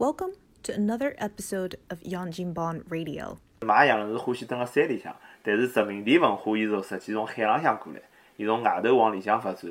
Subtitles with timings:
[0.00, 0.30] Welcome
[0.62, 3.38] to another episode of Yangjinban Radio.
[3.62, 8.00] 马洋人是欢喜蹲辣山里向，但是殖民地文化伊从实际从海浪向过来，
[8.36, 9.64] 伊从外头往里向发展。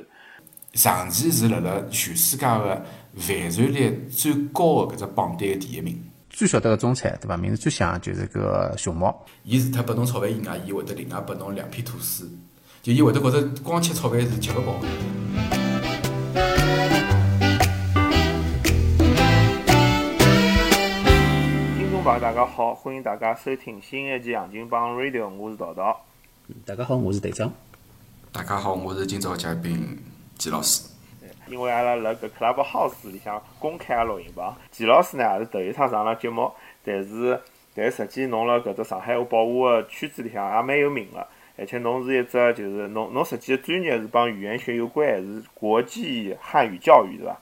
[0.74, 2.86] 长期是辣辣全世界个
[3.16, 5.98] 犯罪率最高个搿只榜单个第一名。
[6.30, 7.38] 最晓得个中餐，对伐？
[7.38, 9.26] 名字最响就是个熊猫。
[9.44, 12.30] 伊除脱拨侬炒饭以外，伊会得另外拨侬两片吐司，
[12.82, 14.76] 就伊会得觉着光吃炒饭是吃勿饱
[22.08, 26.06] 朋友，大家好，欢迎大家收听新一期《杨金帮 Radio》，我是桃桃。
[26.66, 27.52] 大家好，我是队长。
[28.32, 30.02] 大家好，我是今朝嘉宾
[30.38, 30.88] 季老师。
[31.50, 36.50] 因为阿拉辣搿 Club House 里向公开录音棚，季老师呢也是头一趟上了节目，
[36.82, 37.42] 但是
[37.76, 47.38] 但实际侬辣搿只上海话保护个圈子里向也蛮有名个，而且侬是一只就是侬侬实际个专业是帮语言学有关，是国际汉语教育对伐？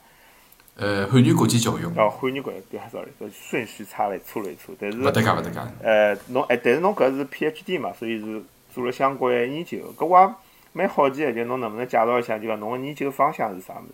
[0.77, 1.85] 呃，汉语国际教育。
[1.95, 5.65] 哦，汉语国对，sorry，搿顺序差了错了一错，但是勿得讲，勿得讲。
[5.81, 8.41] 呃，侬哎，但是侬搿是 PhD 嘛，所以是
[8.73, 10.33] 做了相关个研究，搿我也
[10.73, 13.93] 蛮好奇个，就侬能不能介绍一下，就讲侬个研究方向是啥物事？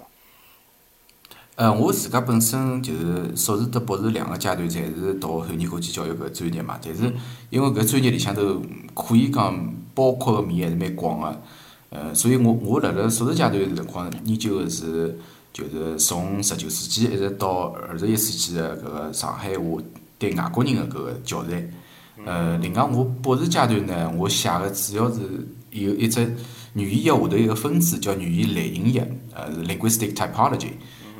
[1.55, 6.79] 呃，我自家本身就是硕士和博士两个阶段，侪是读汉语国际教育搿专业嘛。
[6.83, 7.03] 但是
[7.51, 8.59] 因为搿专业里向头
[8.95, 11.41] 可以讲包括个面还是蛮广个，
[11.91, 15.19] 呃，所以我我辣辣硕士阶段辰光研究个是，
[15.53, 19.81] 就是从十九世纪一直到二十一世纪个搿个上海话
[20.17, 21.63] 对外国人个搿个教材。
[22.25, 25.21] 呃，另外我博士阶段呢，我写个主要是
[25.71, 26.21] 有一只
[26.75, 30.73] 语言学下头一个分支叫语言类型学，呃，是 linguistic typology。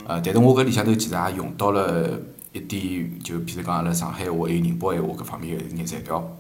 [0.08, 2.20] 呃，但是我搿里向头其实也用到了
[2.54, 6.38] 一点，就譬如讲阿拉上海话还有宁波闲话搿方面个一眼材料。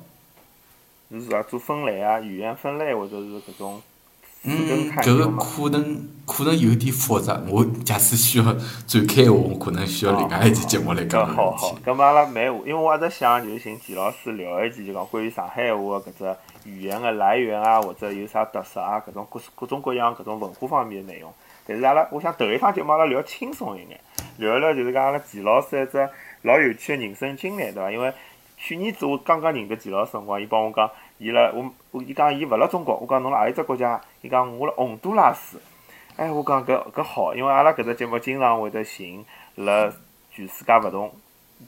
[1.09, 2.19] 是啥做分类啊？
[2.21, 3.81] 语言分类或者是搿种
[4.43, 7.39] 嗯，搿个可能可能有点复杂。
[7.47, 8.45] 我假使需要
[8.87, 21.31] 展开话，我可能需要另外一期节目来讲搿好好，搿么阿拉蛮，因为我一直想就是寻季老师聊一期，就讲关于上海话搿只语言个来源啊，或者有啥特色啊，搿种各各种各样搿种文化方面个内容。
[21.67, 23.99] 但是阿拉，我想头一趟节目阿拉聊轻松一眼，
[24.37, 26.09] 聊一聊就是讲阿拉季老师一只
[26.41, 27.91] 老有趣个人生经历，对伐？
[27.91, 28.11] 因为
[28.57, 30.89] 去年子我刚刚认得季老师辰光，伊帮我讲，
[31.21, 34.01] 伊辣我我伊讲伊勿辣中国，我讲侬辣何里只国家？
[34.23, 35.61] 伊讲我辣洪都拉斯。
[36.17, 39.23] 哎，我讲搿搿好，因为阿拉搿只节目经常会得寻
[39.53, 39.93] 辣
[40.31, 41.11] 全世界勿同，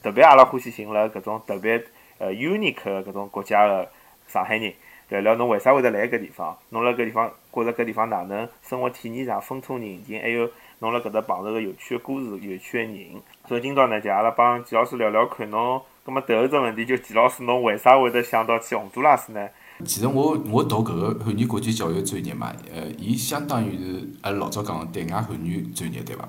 [0.02, 1.80] 特别阿拉欢喜寻辣搿种特别
[2.18, 3.88] 呃 unique 个搿种国家个
[4.26, 4.72] 上海人。
[5.10, 6.56] 聊聊侬为啥会得来搿地方？
[6.70, 13.22] 侬辣搿地方觉着搿地方哪能生活体验上风土人情，还有侬辣搿搭碰着个有趣个故事、有趣个人。
[13.48, 15.80] 所以今朝呢，就阿拉帮季老师聊聊看侬。
[16.04, 19.48] 葛末头一只问题就季老师，侬为啥会得想到去洪都拉斯呢？
[19.84, 26.28] 其实我我读搿个汉语国际教育专业嘛，呃，伊相当于是阿拉老早讲个对外汉语专业，对伐？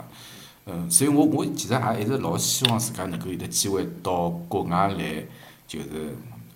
[0.66, 5.26] 嗯，所以我我其实也一直老希望自家能够有得机会到国外来，
[5.68, 5.88] 就是。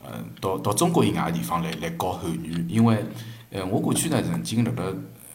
[0.01, 3.03] 嗯，到到中国以外个地方来来教汉语，因为，
[3.51, 4.93] 呃，我过去呢曾经辣辣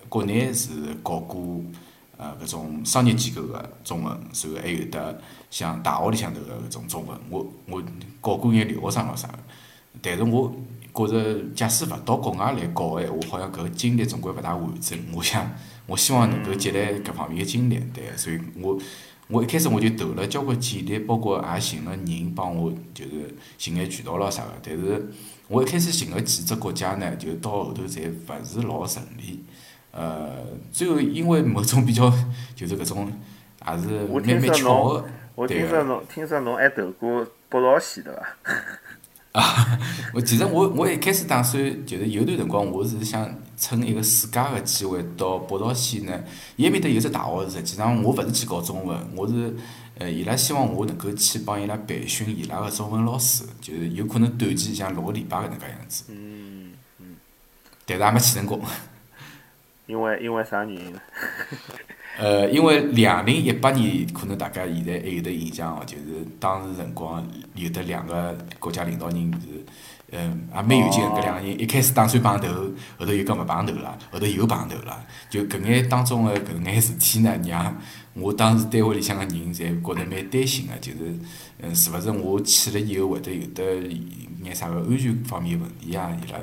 [0.09, 0.71] 国内是
[1.05, 1.61] 教过，
[2.17, 5.21] 呃，搿种商业机构个中文，然后还有得
[5.51, 7.83] 像大学里向头个搿种中文，我我
[8.23, 9.39] 教过眼留学生咾啥个。
[10.03, 10.55] 但是我
[10.95, 14.99] 觉着，假使勿到国外来教个闲话，好像搿个经历总归勿大完整。
[15.15, 15.51] 我想，
[15.87, 18.79] 我希望能够积累搿方面个经历，对，所以我。
[19.27, 24.51] 我一开始我就投了交关简历，包括也寻了人帮我，就是寻眼渠道咯啥个。
[24.63, 25.03] 但是
[25.49, 29.43] 我一开始寻个几只国家呢，就到后头侪勿是老顺利。
[29.97, 32.13] 呃，最后因为某种比较，
[32.57, 33.13] 就是搿种
[33.65, 35.05] 也是蛮蛮巧个。
[35.37, 38.23] 我听说侬，听说侬还投过北朝鲜对伐？
[39.41, 39.79] 啊，
[40.13, 46.23] 我其实我我一开始打算就是有段辰光，我是想趁一个暑假个机会到北朝鲜呢。
[46.57, 49.55] 伊埃面搭有只大学，实际上我勿是去教中文，我是
[49.99, 56.05] 呃伊拉希望我能够去帮伊拉培训伊拉个中文老师，就是有可能短期像六个礼拜搿能介样子。
[56.09, 57.17] 嗯嗯。
[57.87, 58.61] 但是也没去成功。
[59.87, 60.95] 因为因为啥原因？
[62.17, 67.27] 呃，因为两零一八年，可能大家现在还有得印象哦，就是当时辰光
[67.57, 69.65] 有得两个国家领导人是，
[70.13, 71.09] 嗯，也蛮有劲个。
[71.09, 72.49] 搿两个人一开始打算碰头，
[72.99, 75.05] 后头又讲勿碰头了，后头又碰头了。
[75.29, 77.77] 就搿眼当中个搿眼事体呢，让
[78.15, 81.19] 我当时单位里向个人侪觉着蛮担心个，就是，
[81.61, 83.65] 嗯，是勿是我去了以后会得有得
[84.45, 86.17] 眼啥个安全方面问题啊？
[86.25, 86.39] 伊拉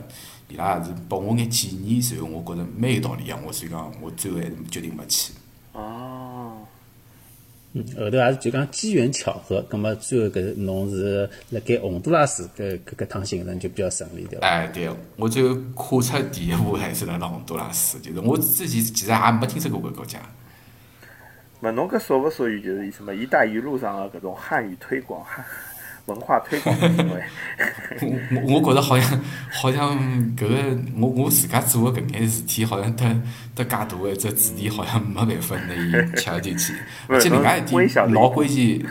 [0.53, 5.33] 伊拉也是拨我眼建议，然后我觉着蛮有道理个，我所以讲我最后还是决定没去。
[5.74, 6.57] 哦
[7.74, 14.45] 嗯，后头也是就讲机缘巧合，葛末最后搿侬是辣盖洪都拉斯搿搿搿趟行程就比较顺利，对伐？
[14.45, 20.19] 哎，对，我最后跨出第一步还是辣辣洪都拉斯，就是我之前其实也没听说过搿国家。
[21.62, 25.45] 勿侬搿属勿属于就是什么“一带一路”上的搿种汉语推广、汉
[26.11, 27.23] 文化推广的行为？
[28.45, 29.21] 我我觉得好像
[29.51, 29.97] 好像
[30.35, 30.55] 搿个
[30.97, 33.05] 我我自家做的搿眼事体，好像得
[33.55, 36.73] 得介大个一只主题，好像没办法拿伊切进去。
[37.07, 38.81] 而且另外一点老关键，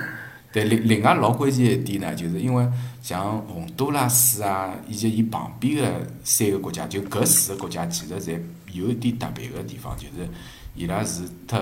[0.52, 2.66] 对另另外老关键一点呢，就是因为
[3.02, 8.38] 像洪都拉斯啊，以及伊旁边个三个国家，就搿四个国家其实侪
[8.72, 10.28] 有一点特别个地方，就是
[10.74, 11.58] 伊拉是特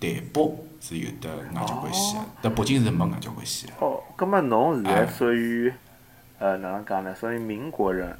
[0.00, 3.86] 台北是有得外交关系个，但北京是没外交关系个。
[3.86, 5.72] 哦，葛末侬现在哎属于
[6.38, 7.14] 呃哪能讲呢？
[7.14, 8.16] 属于民国人，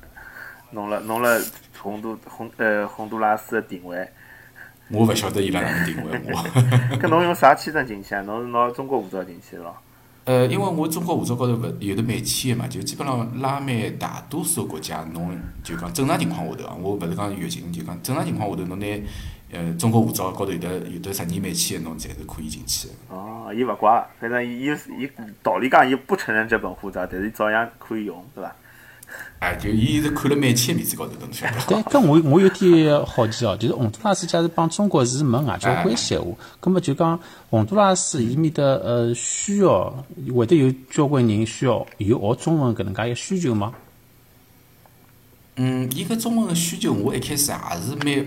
[0.71, 1.39] 侬了侬了
[1.81, 4.09] 洪都洪呃洪都拉斯的定位。
[4.89, 6.33] 我勿晓得伊拉哪能定位我。
[6.99, 8.23] 搿侬用啥签证进去啊？
[8.23, 9.77] 侬是拿中国护照进去的咯？
[10.25, 18.87] 呃，因为我中国护照高头勿有的美签个嘛，就基本上拉美大多数国家，侬就讲正常情况下头啊，我勿是讲疫情，就讲正常情况下头，侬拿
[19.53, 23.15] 呃中国护照高头有的有的十年美签的，侬侪是可以进去个。
[23.15, 25.09] 哦，伊勿怪，反正伊伊伊
[25.43, 28.55] 道理讲伊不承认这本护照，但是照样可以用，对伐？
[29.39, 31.91] 哎，就伊是看了美签面子高头，侬晓得对，伐？
[31.93, 36.27] 搿我我有点好奇哦，就是洪都拉斯假如帮中国是没外交关系闲话，
[36.59, 40.05] 葛么就讲洪都拉斯伊面搭呃需要
[40.35, 43.73] 会得有交关人需要有学中文搿能介一个需求吗？
[45.55, 48.27] 嗯，伊搿中文个需求，我一开始也是蛮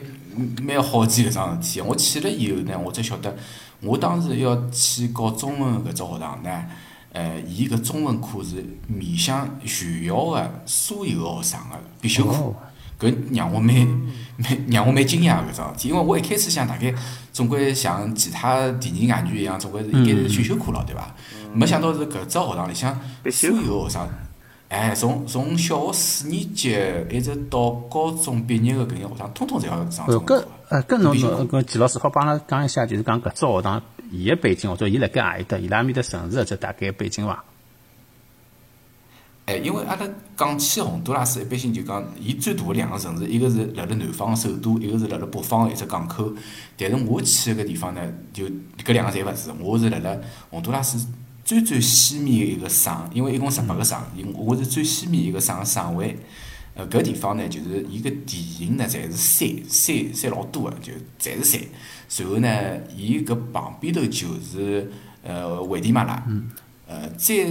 [0.61, 1.81] 蛮好奇搿桩事体。
[1.81, 3.35] 我去了以后呢，我才晓得，
[3.81, 6.65] 我当时要去教中文搿只学堂呢，
[7.11, 12.55] 呃，伊搿中文课是面向全校个所有个学生个必修课哦。
[12.99, 13.75] 搿让我蛮
[14.35, 16.93] 蛮让我蛮惊讶搿桩事体，因为我一开始想大概
[17.31, 21.15] 总归像其他第二外语一样，总归是应该是选修课咯，对伐？
[21.53, 22.99] 没想到是搿只学堂里向
[23.31, 24.09] 所有个学生，
[24.69, 26.77] 哎，从从小学四年级
[27.09, 30.47] 一直到高中毕业个搿眼学生，通通侪要上中文课。
[30.69, 33.81] 呃搿侬侬搿季老师好帮阿拉讲一下，就是讲搿只学堂
[34.11, 37.43] 伊个背景，或者伊辣盖何里搭，伊拉面搭城市个只大概背景伐？
[39.47, 40.07] 哎，因为阿拉
[40.37, 46.31] 讲起洪都拉斯，一般性就讲，伊最大个两个城市，一个是辣辣南方个首都，一个是辣辣北方的一只港口。
[46.77, 48.01] 但是我去的搿地方呢，
[48.31, 48.45] 就
[48.85, 50.15] 搿两个侪勿是，我是辣辣
[50.51, 51.03] 洪都拉斯
[51.49, 56.15] 最最西面的一个省，因为一共十八个省，因我是最西面一个省的省会。
[56.75, 61.59] 呃，搿地方呢，就是伊个地形呢，侪是山，山山老多个，就侪是山。
[62.07, 62.47] 随后呢，
[62.95, 64.91] 伊搿旁边头就是
[65.23, 66.23] 呃危地马拉，
[66.87, 67.43] 呃，再下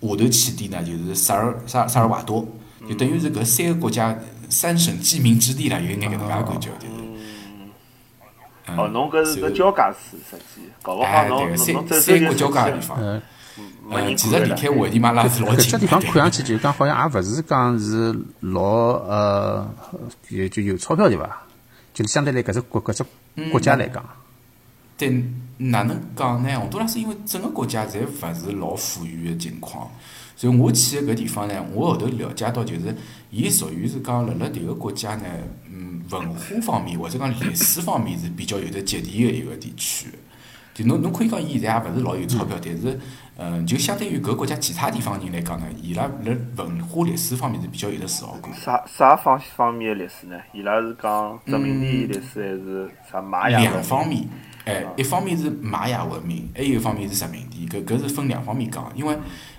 [0.00, 2.48] 头起点呢，就是萨尔萨萨尔瓦多，
[2.88, 4.18] 就等于是搿三个国家
[4.48, 6.94] 三省鸡鸣之地啦，有一眼搿能介感觉，就是。
[6.96, 13.22] 嗯哦，侬搿是个交界处实际，搞勿好哎，侬对，侬侬三走三国交界个地方。
[13.56, 15.62] 呃，没呃，人管了其实离开危地马拉是老近的。
[15.62, 19.74] 搿只地方看上去就讲好像也勿是讲是老呃，
[20.28, 21.42] 就就有钞票对伐？
[21.94, 23.04] 就是相对来搿只国搿只
[23.50, 24.02] 国家来讲，
[24.96, 25.22] 对，
[25.58, 26.58] 哪能讲呢？
[26.58, 29.90] 洪都拉斯因为整个国家侪勿是老富裕个情况，
[30.34, 32.96] 所以我去个搿地方呢，我后头了解到就是，
[33.30, 35.24] 伊属于是讲辣辣迭个国家呢，
[35.70, 40.08] 嗯，文化方面或者讲历史方面是比较有得接地的一个地区。
[40.74, 42.98] 就侬侬可以讲，伊现在也勿是老有钞票，但是，
[43.36, 48.50] 嗯，就相对于搿国家其他地方人来讲呢，伊拉辣文化历史方面是比较有得自豪感。
[48.54, 50.36] 啥啥方方面的历史呢？
[50.54, 53.72] 伊拉是讲殖民地历史还是啥玛雅文明？
[53.72, 54.28] 两方面，
[54.64, 58.90] 哎，一方面是玛雅文明，还有一方面是殖民地，搿搿是分两方面讲。
[58.94, 59.14] 因为，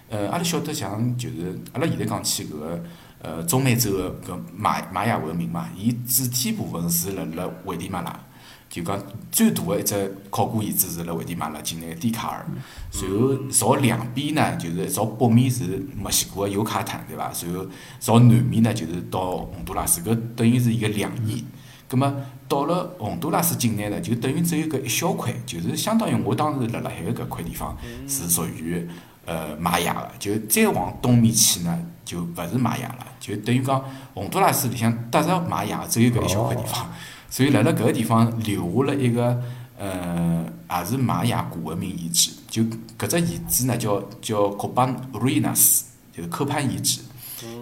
[0.09, 2.83] 呃，阿拉晓得像就是阿拉现在讲起搿个
[3.21, 8.19] 呃中美洲个搿玛玛雅文明嘛，伊主体部分是辣辣危地马拉。
[8.73, 8.99] 就讲
[9.31, 12.43] 最大的一只考古遗址是辣危地马拉境内的蒂卡尔，
[12.91, 17.31] 然后朝两边呢，就是朝北面是墨西哥的尤卡坦，对伐？
[17.45, 17.67] 然后
[17.99, 21.45] 朝南面呢，就是到洪都拉斯，搿等于是一个两翼。
[21.87, 22.11] 葛么
[22.47, 27.77] 到了洪都拉斯境内呢，就等于只有搿一小块，就是相当于我当时辣辣海个搿块地方
[28.07, 28.87] 是属于
[29.27, 36.91] 呃玛雅个，就再往东面去呢，就勿是玛雅了，就等于讲洪都拉斯里向搭着玛雅只有搿一小块地方，
[37.33, 39.41] 所以辣辣搿个地方留下了一个
[39.79, 42.61] 呃也是玛雅古文明遗址，就
[42.95, 45.81] 搿只遗址呢叫叫 Copan Ruinas，
[46.15, 47.01] 就是科潘遗址，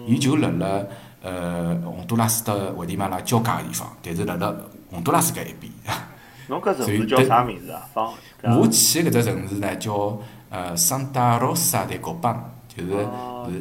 [0.06, 0.84] 伊就辣辣。
[1.22, 4.52] 呃，洪都拉斯和危地马拉交界个地方，但是辣辣
[4.90, 5.72] 洪都拉斯搿一边。
[6.48, 7.88] 侬搿城市叫啥名字啊？
[7.94, 8.12] 方
[8.58, 12.90] 我去的搿只城市呢，叫呃桑达罗萨的国邦，就是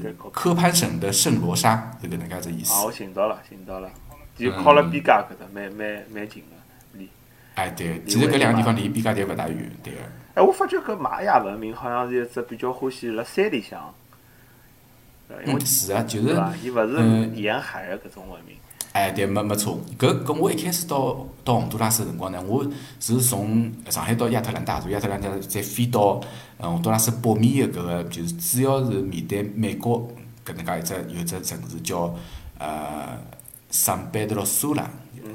[0.02, 2.86] 是科潘省的圣罗莎，是搿能介只意啊，思。
[2.86, 3.88] 我寻到了，寻到了，
[4.42, 7.00] 就靠了边界搿搭，蛮蛮蛮近个。
[7.00, 7.08] 离
[7.56, 10.00] 哎，对，其实搿两个地方离边界侪勿大远，对个。
[10.34, 13.94] 哎，我发觉搿玛雅文明好像是一只比较欢喜辣山里向，
[15.28, 16.30] 对因为嗯，是啊，就是？
[16.64, 18.56] 伊勿是嗯沿海个搿种文明。
[18.94, 19.80] 哎，对，没没错。
[19.98, 22.66] 搿搿我一开始到到洪都拉斯个辰光呢，我
[23.00, 26.20] 是从上海到亚特兰大，从亚特兰大再飞到
[26.58, 30.10] 呃洪都拉斯北面个搿个，就是主要是面对美国
[30.46, 32.14] 搿能介一只有一只城市叫
[32.58, 33.18] 呃
[33.72, 34.88] 圣贝德罗苏拉，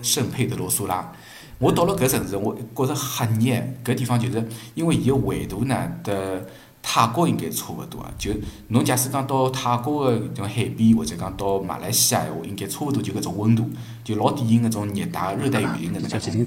[0.02, 1.12] 圣佩德罗苏拉。
[1.59, 3.62] 我到了搿城市，我觉着吓热。
[3.83, 6.47] 搿地方就是因为伊个纬度呢，得
[6.83, 8.12] 泰国应该差勿多啊。
[8.19, 8.31] 就
[8.69, 13.71] 侬假使讲到泰国个海边，或者讲到马来西亚闲话，应该差勿多就搿种温度，
[14.05, 16.47] 就老典型搿种热带热带雨林搿能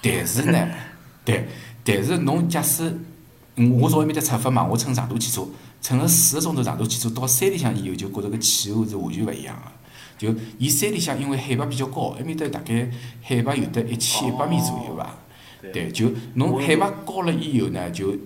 [0.00, 0.68] 但是呢，
[1.24, 1.46] 对，
[1.84, 2.98] 但是侬假使，
[3.78, 5.46] 我从埃面搭出发嘛，我乘长途汽车，
[5.82, 9.70] 乘了四个钟头长途汽车到山里向以后，就觉着搿气候是完全勿一样个。
[10.18, 12.90] 就伊山里向，因为海拔比较高，埃面搭大概
[13.22, 15.16] 海拔有得一千一百米左右伐？
[15.72, 18.16] 对，就侬海拔高了以后呢，就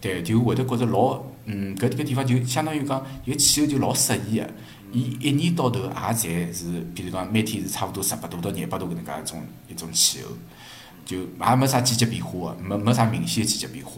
[0.00, 4.50] 对，就会得觉着老，嗯，搿搿地方就相当于讲，伊气候就老适宜个。
[4.92, 10.30] 伊一年到头也侪是，比如讲每天是差勿多十八度到廿八度搿能介一种一种气候，
[11.04, 13.92] 就也没啥季节变化个，没没啥明显个季节变化。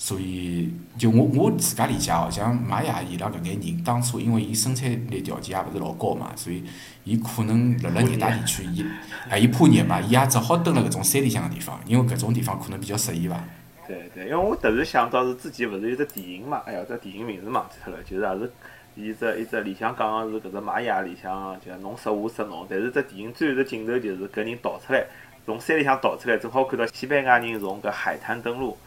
[0.00, 6.62] 所以，就我我自家理解哦，像玛雅伊拉搿眼人，当初因为伊生产力条件也勿是老高嘛，所以
[7.02, 8.84] 伊可能辣辣热带地区，伊
[9.28, 13.42] 啊伊怕热嘛，伊也只好蹲辣搿种山里向个地方，因为搿种地方可能比较适宜伐。
[13.88, 18.52] 对对，因为我突然想到是之前勿是有只电影嘛，哎呀，只电影名字忘记脱了，就是也是
[18.94, 25.04] 伊只伊只里向讲个是搿只玛雅里向，就侬说我杀侬，但是只电影最后只镜头就是搿人逃出来，
[25.44, 28.78] 从山里向逃出来，正好看到西班牙人从搿海滩登陆。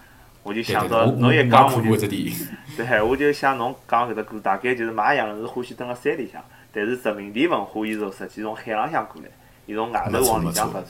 [0.43, 2.07] 我就想到侬一讲，我就
[2.75, 6.41] 对，我就想侬讲搿只故事，大概就是玛雅人是欢喜蹲辣山里向，
[6.73, 9.27] 但是殖民地文化伊从实际从海浪向过来，
[9.67, 10.89] 伊从外头往里向发展。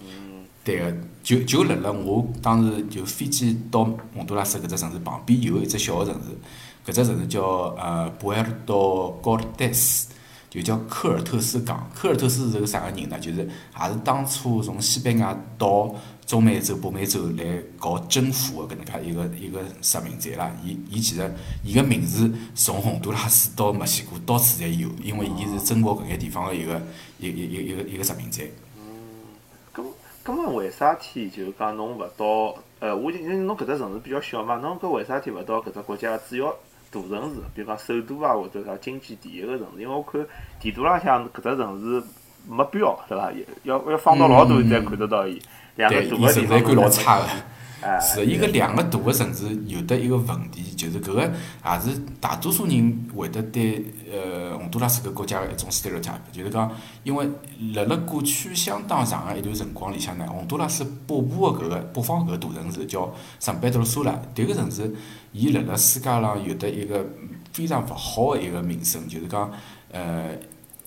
[0.00, 7.42] 嗯，对个，就就辣辣我当时就飞机到洪都拉斯搿只城市旁边有一只小个城市，搿只城市叫
[7.76, 10.08] 呃博尔多高尔戴斯，
[10.48, 11.90] 就叫科尔特斯港。
[11.92, 13.18] 科尔特斯是个啥个人呢？
[13.18, 15.92] 就是也是当初从西班牙到。
[16.28, 17.42] 中美洲、北美洲来
[17.80, 26.78] 搞征服个搿能介一个一个殖民者啦，伊伊其实伊个名字从洪都拉斯到墨西哥到处侪有，因为伊是征服搿眼地方个一个
[27.18, 28.42] 一一一一个一个殖民者。
[28.76, 29.32] 嗯，
[29.74, 29.82] 咁
[30.22, 32.60] 咁么为啥体就讲侬勿到？
[32.80, 36.54] 呃，我因为侬搿只城市比较小嘛，侬搿为啥体勿到搿只国家个主要
[36.90, 37.40] 大城市？
[37.54, 39.80] 比如讲首都啊，或者啥经济第一个城市？
[39.80, 40.22] 因为我看
[40.60, 42.02] 地图浪向搿只城市
[42.46, 43.32] 没标，对伐？
[43.62, 45.40] 要要放到老大才看得到伊。
[45.86, 56.68] 对，伊存在感老差个，是伊个两个大个城市有得一个问题，就是搿个也是大多数人会得对呃洪都拉斯搿国家个一种 stereotype，就是讲，
[57.04, 57.28] 因为
[57.74, 64.92] 辣辣过去相当长个一段辰光里向呢，洪都拉斯北部个搿个北方搿个大城市叫圣贝德罗苏拉，迭个城市
[65.30, 67.06] 伊辣辣世界上有得一个
[67.52, 69.48] 非常勿好个一个名声，就是讲
[69.92, 70.30] 呃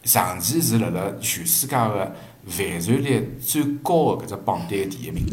[0.03, 2.13] 长期是辣辣全世界个。
[2.47, 5.25] 犯罪率最高的搿只榜单第一名，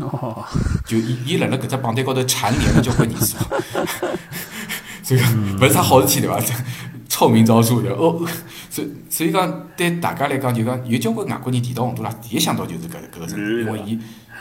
[0.87, 3.37] 就伊伊辣辣搿只榜单高头蝉联了交关年数，
[5.03, 5.21] 所以
[5.61, 6.41] 勿是啥好事体对伐？
[7.09, 8.21] 臭名昭著的哦，
[8.71, 13.99] 所所以讲对大家来讲，就讲有交关外国人提到洪都拉，第一想到就是搿搿个城市，因为伊。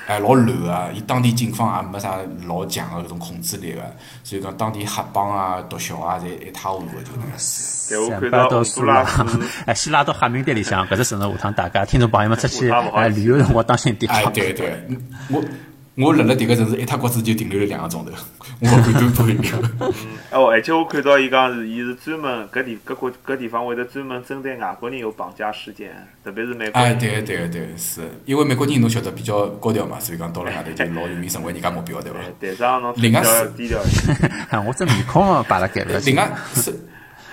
[0.07, 0.89] 哎，老乱啊！
[0.93, 3.81] 伊当地警方也没啥老强个搿种控制力个，
[4.23, 7.37] 所以讲当地黑帮啊、毒枭啊，侪一塌糊涂个就能样。
[7.37, 9.05] 三八到苏拉，
[9.65, 14.09] 哎，先拉到黑名单里向，搿只城市下趟大家听众朋友们出去哎旅游辰光当心点。
[14.11, 14.81] 哎，对对，
[15.29, 15.43] 我。
[15.97, 18.11] 我辣辣迭个城市一塌骨子就停留了两个钟头，
[18.61, 19.51] 我看多多一遍。
[19.79, 19.91] 嗯，
[20.31, 25.89] 哦，而且我看到伊讲是，伊是专门搿地搿国搿地方会得专门针对外国人有绑架事件，
[26.23, 26.79] 特别是美国。
[26.79, 32.19] 哎，对对对，是因为美国人侬晓得比较高调嘛，所以讲到了外头就老容易成为人家目标，对伐？
[32.39, 33.79] 对上侬另外是低调。
[34.67, 35.99] 我这面孔摆辣盖了。
[36.01, 36.71] 另外首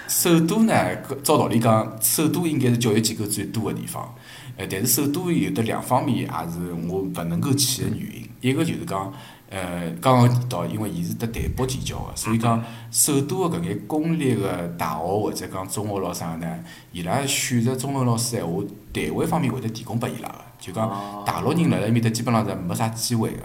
[0.08, 0.74] 首都呢，
[1.22, 4.14] 照道理讲，首都应该是教育机构最多个地方。
[4.56, 8.28] 呃，但是首都有的两方面也是我勿能够去个原因。
[8.44, 9.10] 一个就是讲，
[9.48, 23.38] 呃，刚刚提到，因为伊是得台北建交个，所以讲首都个搿眼公立个大学或者讲中学咾啥呢，伊拉选择中文老师闲话，台湾方面会得提供拨伊拉个，就讲大陆人辣辣埃面搭基本上是没啥机会个。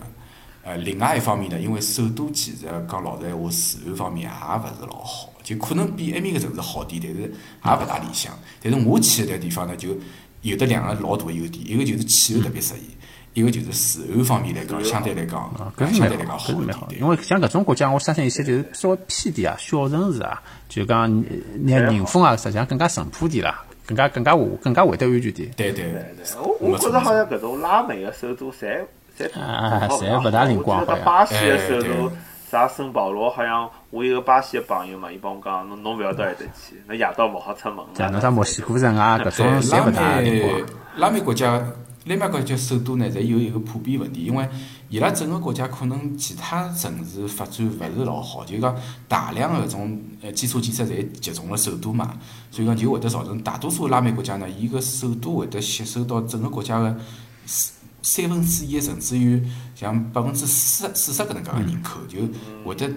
[0.66, 8.38] 呃，另外一方面呢，因为首都其实讲老实闲话，治安方面也勿是老好，就可能比埃面个城市好点，但是也勿大理想。
[8.62, 9.96] 但是我去个迭地方呢，就
[10.42, 12.99] 有得两个老大个优点，一个就是气候特别适宜。
[13.34, 15.50] 一个就是治安方面来讲，相对来讲，
[15.94, 17.00] 相对来讲好一点。
[17.00, 21.24] 因为像搿种国家，我相信一些就是稍微偏点啊，小城市啊，就讲
[21.62, 25.50] 拿人风啊，实际上更加淳朴点啦，更加更加会更加会得安全点。
[25.56, 26.04] 对对对，
[26.42, 28.80] 我我觉着好像搿种拉美的首都，侪
[29.18, 31.06] 侪啊，侪勿大灵光好像。
[31.06, 32.12] 巴西的首都
[32.50, 38.10] 啥圣保罗，好像我有个巴西的朋友嘛，伊帮我讲，侬侬勿要到埃搭去，那夜到勿好出门对，啊。
[38.10, 40.62] 侬啥墨西哥城啊，搿，种侪拉勿大情美况。
[40.98, 41.64] 拉美国家，
[42.06, 44.48] 拉美国家首都呢，侪有一个普遍问题，因为
[44.90, 48.76] 伊拉整个国家可能其他城市发展勿是老好，就讲
[49.08, 52.18] 大量的搿种呃基础建设侪集中了首都嘛，
[52.50, 56.98] 所以讲就会得造成大多数拉美国家呢，伊个首都会得吸收到整个国家个
[57.46, 59.44] 三三分之一，甚至于
[59.76, 62.20] 像百分之四四十搿能介个人口，就
[62.64, 62.90] 会得。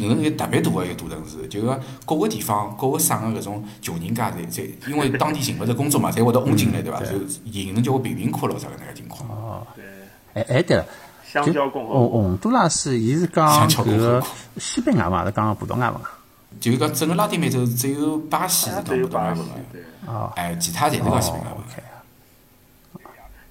[0.00, 7.00] 形成一个特别大个一个大城市，就是讲各个地方、各个省个搿种穷人家侪侪，因为当地寻勿着工作嘛，侪会得涌进来，对伐？
[7.00, 9.28] 就形成交关贫民窟咯啥搿能介情况。
[9.28, 9.84] 哦，对，
[10.34, 10.86] 哎哎对了，
[11.32, 12.22] 就香蕉共和洪国。
[12.22, 16.00] 洪都拉斯，伊是讲香蕉共搿个和国西班牙嘛，是讲葡萄牙嘛？
[16.60, 19.82] 就是讲整个拉丁美洲只有巴西是啊，讲葡萄牙文个，，对。
[20.06, 21.84] 哦哎，其他侪是讲西班牙哦文。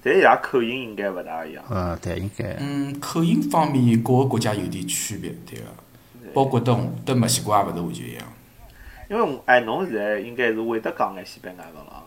[0.04, 1.62] 但伊拉口音应该勿大一样。
[1.70, 5.66] 呃，对，应该嗯，口音方面各个国家有点区别，对个。
[6.34, 8.24] 包括到到墨西哥也勿是完全一样。
[9.10, 12.02] 因为我哎，侬现在应该是会得讲眼西班牙文了。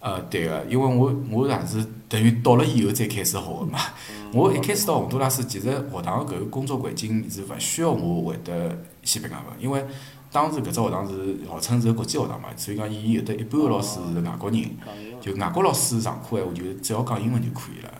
[0.00, 3.78] 呃，对个，因为我我也是等于到了以后再开始学个嘛。
[4.32, 9.84] 我一开始到洪都拉斯，其实学堂搿个工作环境是勿需要我会得西班牙文，因为
[10.32, 14.64] 当时搿只学堂是号称是个国际学堂嘛，所以讲伊有得一半个老师是外国人。
[15.20, 17.90] 就外国老师上课闲话就只要讲英文就可以了。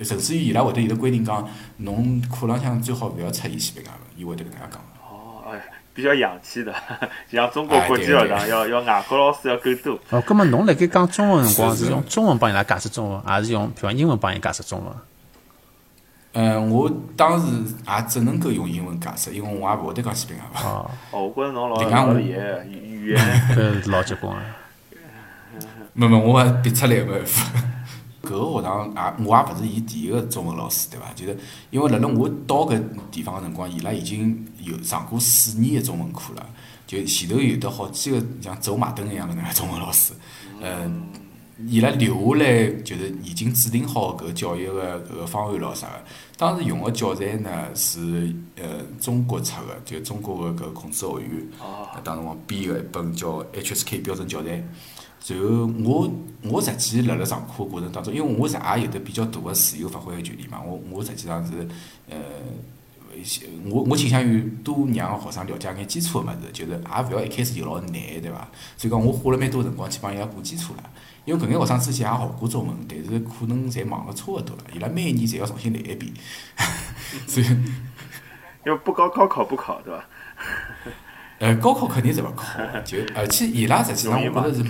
[0.00, 1.46] 甚至于伊拉会得有得规定讲，
[1.76, 4.80] 侬课浪向最好勿要出现西班牙文，伊会得搿能介讲。
[5.02, 5.60] 哦，哎，
[5.94, 6.72] 比较洋气的，
[7.30, 9.98] 像中国国际学堂要要外国老师要够多。
[10.10, 14.94] 哦，葛末侬辣盖讲中文辰光是用中文帮伊拉解释中文，还是用比方英文帮伊解释中文？
[16.32, 17.46] 嗯，我当时
[17.88, 20.70] 也只能够用英文解释，因为我也勿会得讲西班牙文。
[20.70, 23.18] 哦，哦，我觉着侬老厉害的，语语言。
[23.82, 24.38] 搿老结棍个。
[25.92, 27.50] 没没，我也逼出来没办法。
[28.30, 31.12] 搿个学堂也我也勿是伊第一个中文老师，对伐？
[31.16, 31.36] 就是
[31.70, 36.46] 因为辣辣我到搿地方个辰光，伊拉已经有上过四年个中文课了，
[36.86, 40.12] 就前头有得好几个像走马灯一样个那个中文老师，
[40.62, 41.08] 嗯，
[41.66, 45.94] 伊拉留下来就是已经制定好搿个教育个搿个方案咯啥个。
[46.36, 51.48] 当时用个教材呢是呃中国出个，就中国个搿个孔子学院。
[51.60, 54.62] 哦，当辰光编个一本叫 HSK 标准教材。
[55.26, 56.10] 然后我
[56.42, 61.52] 我实际辣辣上课过程当中，因为我实也有得比较大个自由发挥个权利嘛，我我实际上是
[62.08, 62.16] 呃，
[63.68, 68.48] 我我倾向于多让学生了解眼基础个物事，就是也勿要一开始就老难，对伐？
[68.76, 70.90] 所以讲我花了蛮多辰光去帮伊拉补基础了。
[71.26, 76.12] 因为搿眼学生之前也学过中文，但是可能侪忘个差勿多了，伊拉每一年侪要重新来一遍，
[77.28, 77.46] 所以。
[78.66, 80.04] 因为不高考考不考，对伐？
[81.38, 84.62] 呃，高考肯定是勿考的，就而且伊拉实际上我觉着是，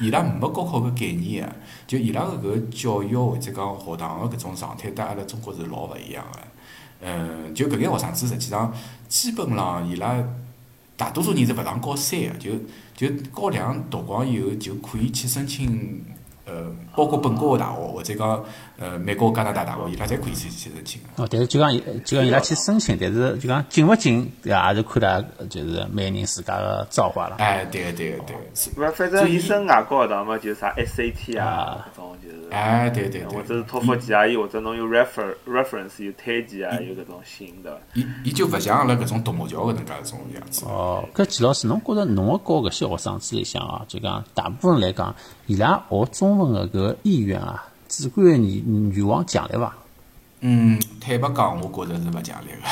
[0.00, 1.52] 伊拉没高考搿概念个，
[1.86, 6.40] 就伊拉个搿个教育或者讲学堂个搿种状态，跟阿拉中国是老勿一样个。
[7.02, 8.72] 嗯，就搿眼学生子实际上
[9.08, 10.22] 基本浪伊拉
[10.96, 12.50] 大多数人是勿上高三个，就
[12.96, 16.04] 就高两读光以后就可以去申请。
[16.46, 18.44] 呃，包括本国个大学或者讲
[18.78, 21.22] 呃美国、加拿大大学，伊拉侪可以去去申请个。
[21.22, 21.72] 哦，但是就讲
[22.04, 24.72] 就讲伊拉去申请，但是就讲进勿进，对伐？
[24.72, 27.36] 也是看大就是每个人自家个造化了。
[27.38, 28.36] 哎，对个对个对
[28.76, 32.34] 个，反正伊升外国学堂嘛，就是啥 SAT 啊，搿种就是。
[32.50, 37.80] 哎，对对对，或者是托福 GRE，或者侬有 refer reference 有推荐啊，有搿种新的。
[37.94, 40.64] 伊伊就勿像阿拉搿种独木桥搿能介种样子。
[40.66, 45.14] 哦，搿季老师，侬觉着侬个教搿些学生子里向啊，就讲大部分来讲，
[45.46, 49.74] 伊拉学中文个搿个意愿啊，主观个愿愿望强烈伐？
[50.40, 52.62] 嗯，坦白讲，我觉着是勿强烈个，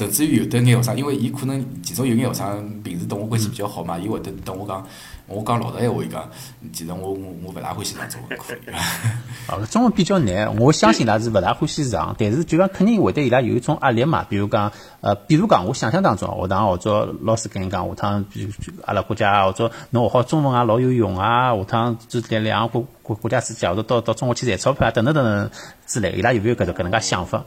[0.00, 4.86] 甚至于有的眼学生，因为伊可能其中有眼学生平时同我关系比较好嘛，伊会得等我讲，
[5.26, 6.26] 我讲老实闲话，伊讲，
[6.72, 8.74] 其实我我我勿大欢喜上中文课，伊讲
[9.60, 14.24] 哦，中文比较难，我相信伊拉是勿大欢喜上，但是就讲肯定会对伊拉有一种压力嘛。
[14.26, 18.50] 比如讲，呃，比如讲，我想象当中，学堂或者老师跟伊讲，下趟比如
[18.86, 25.50] 阿拉国家或者侬学好中文啊，老有用啊，下趟就两两个国国国家之间，或者到到中国去赚钞票啊，等等等等
[25.86, 27.44] 之类，伊拉有没有搿种搿能介想法？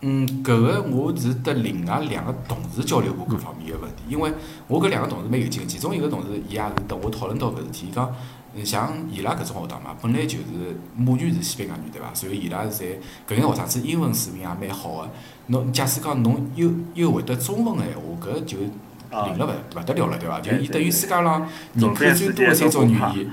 [0.00, 4.32] 嗯，搿个我是得另外两个同事交流过搿方面个问题，因为
[4.68, 8.14] 我搿两个同事蛮有劲，其中一个同事伊也是得我讨论到搿事体，伊讲，
[8.54, 12.14] 嗯像伊拉搿种学堂嘛，本来就是母语是西班牙语对伐？
[12.14, 12.96] 所以伊拉侪
[13.28, 15.10] 搿眼学生子英文水平也蛮好个。
[15.48, 20.40] 侬假使讲侬又又会得中文个闲话，搿就灵了勿勿得了了对伐？
[20.40, 23.30] 就伊等于世界上人口最多个三种语言，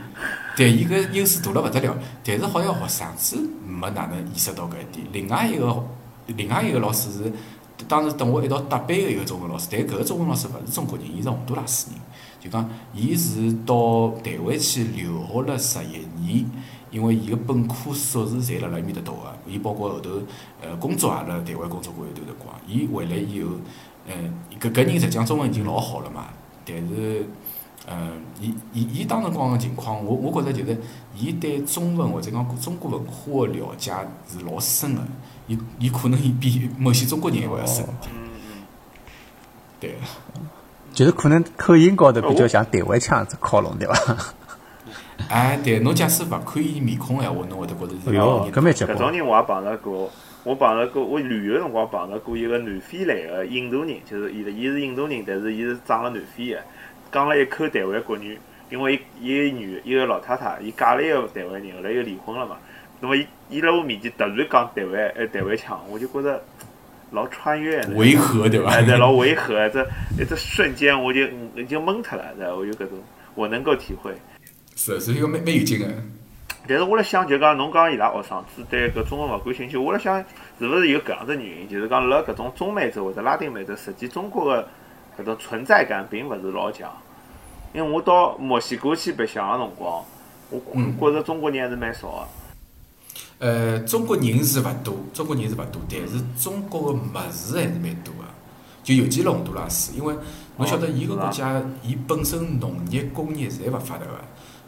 [0.58, 1.96] 对伊搿优势大了勿得了。
[2.24, 5.08] 但是好像学生子没哪能意识到搿一点。
[5.12, 5.84] 另外一个
[6.28, 7.32] 另外一个老师是
[7.88, 12.00] 当时等我一道搭班个一个中文老师，但搿个中文老师勿是中国人，伊是洪都拉斯人。
[12.40, 16.46] 就讲，伊是到台湾去留学了十一年，
[16.92, 20.12] 因为伊个本科硕士侪辣辣埃面搭读个，伊包括后头
[20.62, 22.56] 呃工作也辣台湾工作过一段辰光。
[22.68, 23.50] 伊回来以后，
[24.08, 26.28] 嗯，搿搿人实际上中文已经老好了嘛，
[26.64, 27.26] 但是，
[27.88, 30.80] 嗯，伊伊伊当辰光个情况，我我觉着就是
[31.16, 33.92] 伊对中文或者讲中国文化个了解
[34.28, 35.02] 是老深个，
[35.48, 37.86] 伊伊可能伊比某些中国人还要深。
[38.14, 38.30] 嗯
[39.80, 39.96] 对。
[40.94, 44.18] 就是可能口音高头比较像台湾腔子靠拢，对伐？
[45.28, 48.10] 哎，对，侬假使勿看伊面孔闲话，侬会得觉着是
[48.52, 48.98] 搿蛮结棍。
[48.98, 50.10] 搿种人我也碰着过，
[50.46, 56.62] 我碰着过，我旅游辰光碰着过一个南非来个印度人，就是伊伊是印度人，但是伊是长了南非个，
[57.12, 62.56] 讲了一口台湾国语，因为伊伊个女一个老太太，伊嫁了一个台湾人，后来又离婚了嘛，
[63.00, 66.44] 那么伊伊辣我面前突然讲台湾呃台湾腔，我就觉着
[67.12, 68.72] 老穿越的，违和对伐？
[68.72, 69.86] 哎，对，老违和，这
[70.28, 71.22] 这瞬间我就
[71.56, 72.98] 已经懵脱了，对，我就搿种
[73.36, 74.14] 我能够体会。
[74.76, 75.88] 是，是一个蛮蛮有劲个。
[76.68, 80.18] 但是我辣想，就讲侬讲伊拉学生子对搿中文勿感兴趣，我辣想
[80.58, 81.70] 是勿是有搿样子原因？
[81.70, 84.68] 就是讲辣搿种中美洲或者拉丁美洲，实际中国个
[85.20, 86.92] 搿种存在感并勿是老强。
[87.72, 90.04] 因为我到墨西哥去白相个辰光，
[90.50, 92.28] 我嗯觉着中国人还是蛮少个。
[93.40, 98.24] 呃，中国人是勿多，中国人是勿多，但是中国个物事还是蛮多个。
[98.84, 100.14] 就尤其是洪都拉斯，因为
[100.58, 104.12] 侬晓得伊个国家，伊本身农业、工业侪勿发达个，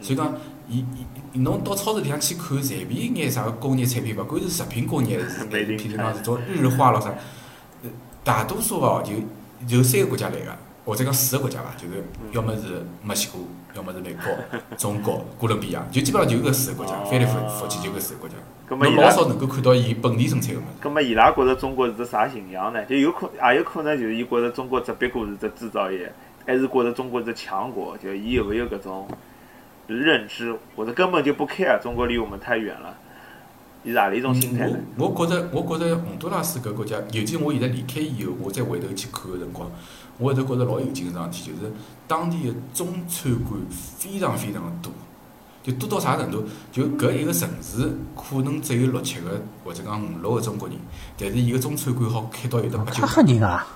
[0.00, 0.34] 所以讲，
[0.68, 0.84] 伊
[1.32, 7.10] 伊侬到超市里向去看，随便一眼啥个工业产品，勿管是食品工业，是没人譬如讲是种日化咯啥，
[7.84, 7.90] 呃
[8.24, 9.12] 大多数哦就
[9.68, 10.52] 就三个国家来个，
[10.84, 13.38] 或者讲四个国家伐，就是要么是墨西哥，
[13.78, 18.34] 要么是美国、中国、哥伦比亚，就基本上就搿四个国家，翻来覆覆去就搿四个国家。
[18.68, 20.68] 侬葛末伊拉，老少能够看到伊本地生产个物事。
[20.80, 22.84] 葛末伊拉觉着中国是只啥形象呢？
[22.86, 26.12] 就有可也有可能就是伊觉着中国只别过是只制造业，
[26.44, 27.96] 还是觉着中国是强国？
[27.98, 29.06] 就伊有没有搿种
[29.86, 32.98] 认知，或者根本就不 care 中国离我们太远了？
[33.88, 34.78] 伊是何里一种心态呢？
[34.96, 39.70] 我我觉着，我觉着洪都拉斯搿国家，尤其我现在离开以后，我再回头去看个辰光，
[40.18, 41.72] 我会头觉着老有劲个桩事体，就是
[42.06, 44.92] 当地个中餐馆非常非常个多，
[45.62, 46.44] 就多到啥程度？
[46.70, 50.76] 就搿一个城市可能只有六七个或者讲五六个中国人，
[51.16, 53.06] 但是伊个中餐馆好开到有得八九。
[53.06, 53.66] 吓人啊！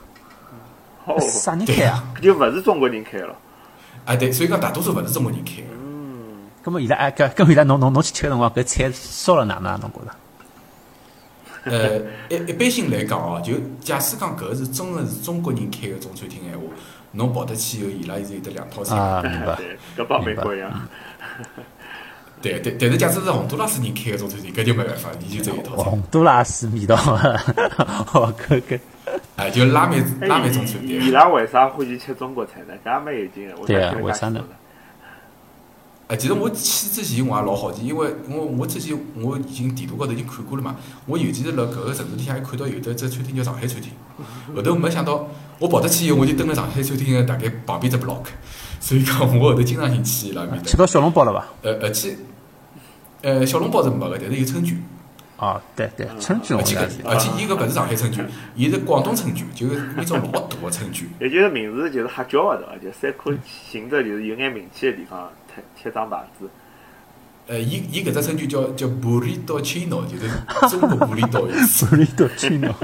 [1.06, 2.04] 哦，啥人开啊？
[2.20, 3.34] 就勿是中国人开了。
[4.04, 5.81] 啊，对，所以讲大多数勿是中国人开个。
[6.62, 9.78] 嗯，咁么伊拉哎，搿咁伊拉侬侬侬去吃个辰光，搿菜烧了哪能啊？
[9.82, 10.10] 侬觉着？
[11.64, 16.64] 呃，一一般性来讲哦，就假使讲搿是真个是中国人开个中餐厅闲话，
[17.12, 18.96] 侬跑得去以后，伊拉是有得两套菜。
[18.96, 19.56] 啊， 明白。
[19.56, 20.70] 对，搿帮美国一样。
[22.42, 25.82] 对对，但是假使是洪都拉斯人开个中餐厅，搿就没办法，伊就只有一套菜。
[25.84, 26.96] 洪都拉斯味道，
[28.12, 28.80] 哦，搿搿
[29.36, 31.10] 哎，就拉面哎拉面中餐厅伊。
[31.12, 32.74] 拉为啥欢喜吃中国菜呢？
[32.84, 33.66] 搿也蛮有劲个。
[33.66, 34.42] 对啊啊，为啥呢？
[36.12, 43.90] 哎，其实我去之前我也老好奇，因为我我之前我已经地图高头已经看过了嘛，我尤其是辣搿个城市里向还看到有得只餐厅叫上海餐厅，
[44.54, 45.26] 后头没想到
[45.58, 48.24] 我跑得去以后，我就蹲辣上海餐厅个大概旁边只 block，
[48.78, 50.64] 所以讲我后头经常性去伊拉面搭。
[50.64, 51.46] 吃到小笼包了伐？
[51.62, 52.14] 呃而且，
[53.22, 54.78] 呃小笼包是没个，但是有春卷。
[55.38, 56.96] 哦，对对，春卷我而且搿了解。
[57.04, 61.08] 而且伊搿勿是上海春卷，伊是广东春卷，就是那种老大个春卷。
[61.20, 62.76] 也就是名字就是瞎叫个对伐？
[62.84, 63.32] 就三颗
[63.70, 66.48] 寻着就是有眼名气个地方贴贴张牌子。
[67.48, 70.28] 呃，伊伊搿只称就叫叫 burrito chino，就是
[70.70, 71.86] 中国 burrito 意思。
[71.86, 72.72] 布里多去喏。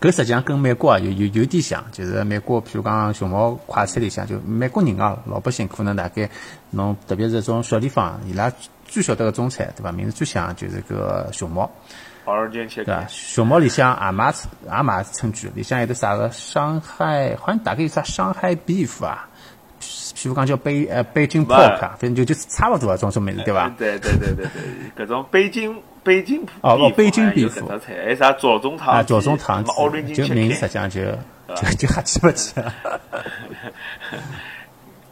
[0.00, 6.28] 搿实际上跟美国啊有有有点像，就是美国，譬如讲熊猫快餐里向，就美国人啊，老百姓可能大概
[6.70, 8.50] 侬特别是这种小地方，伊拉
[8.86, 9.92] 最晓得个中餐，对伐？
[9.92, 11.70] 名字最响就是个熊猫，
[12.30, 13.06] 华尔？
[13.08, 14.32] 熊猫里向也卖
[14.64, 19.28] 也卖春卷，里向有得啥个上海，好像大概有啥上海 beef 啊，
[19.80, 23.68] 譬如讲叫北呃北京 pork 啊，反正就就差勿多啊，种种名字，对伐？
[23.76, 24.46] 对对对对
[24.96, 29.90] 对，搿种北京北京哦哦北京好像有 beef 搿只菜，还有啥左宗棠啊，鸡左宗棠就
[30.34, 31.00] 名字实际上就
[31.56, 32.72] 就就瞎记不起了。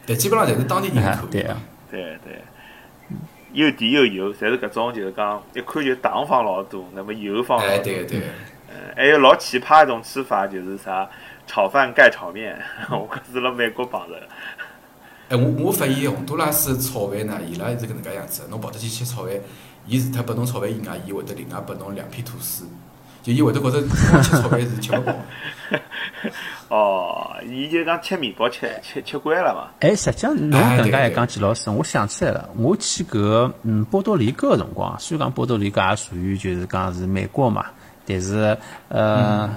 [0.05, 1.57] 但基本上侪是当地人口，啊对啊，
[1.91, 2.41] 对对，
[3.53, 7.83] 又甜又油，侪是搿种就是讲一看就糖放老多，那么油放老哎，多。
[7.83, 8.21] 对个对。
[8.69, 11.09] 嗯，还有老奇葩一种吃法，就是啥
[11.47, 12.59] 炒饭盖炒面，
[12.91, 14.27] 我搿是辣美国碰着的。
[15.29, 18.47] 哎，我我发现洪都拉斯炒饭呢，伊拉是搿能介样子的。
[18.49, 19.33] 侬跑得去吃炒饭，
[19.87, 22.65] 伊除脱拨侬炒饭以外，伊会得另外拨侬两片吐司，
[23.21, 25.19] 就伊会得觉着光吃炒饭是吃勿饱的。
[26.69, 29.71] 哦，伊就讲吃面包吃吃吃惯了嘛。
[29.79, 37.65] 哎，实际上侬搿能介一讲，季老师，我想起来了，我去搿个嗯波多黎各个辰光，虽然讲波多黎各也属于就是讲是美国嘛，
[38.05, 38.55] 但是
[38.87, 39.49] 呃，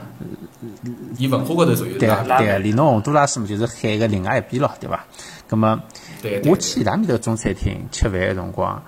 [1.18, 5.04] 伊文化高头属于对拉个对个，连侬洪都拉斯嘛，就是海个另外一边咯，对伐？
[5.46, 5.80] 葛么，
[6.46, 8.82] 我去伊拉面头中餐厅吃饭个辰光，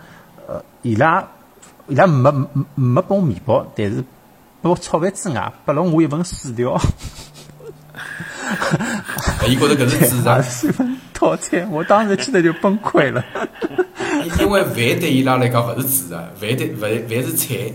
[0.49, 1.23] 呃，伊拉
[1.89, 4.07] 伊拉没没没拨我面包，但是拨
[4.71, 6.81] 我炒饭之外，拨了我一份薯条，
[9.47, 13.23] 伊觉着搿是自然，也是份套餐，我当时记得就崩溃了。
[14.41, 17.73] 因为饭对伊拉来讲勿是主食，饭对饭饭是菜，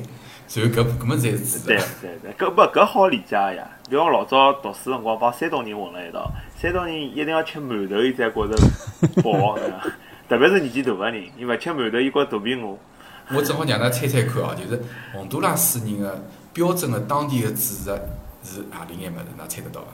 [0.48, 1.86] 所以搿搿么才是主对食。
[2.02, 3.68] 对对，搿不搿好理解个呀。
[3.88, 8.56] 比如我老早读书辰光帮山东人混辣一道，山东人一定要吃馒头，伊才觉着
[9.22, 9.58] 饱？
[10.30, 12.78] 特别是年纪大个人，伊勿吃馒头，伊觉着肚皮饿。
[13.32, 14.82] 我正好让㑚猜猜看哦，就是
[15.14, 16.24] 洪都拉斯人个
[16.60, 17.86] 标准个当地个主食
[18.44, 19.26] 是何里眼物事？
[19.42, 19.88] 㑚猜得到伐？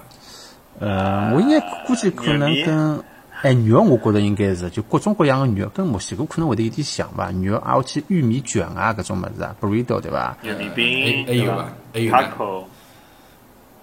[0.80, 3.04] 呃，我应该估计可能跟
[3.44, 7.32] 哎肉，我觉着应该是就各种各样的肉，跟墨西哥可能会得有点像吧。
[7.32, 10.36] 肉啊，我去玉米卷啊，搿种物事啊，burrito 对伐？
[10.42, 11.66] 玉米还饼，还有伐？
[11.94, 12.18] 还有呢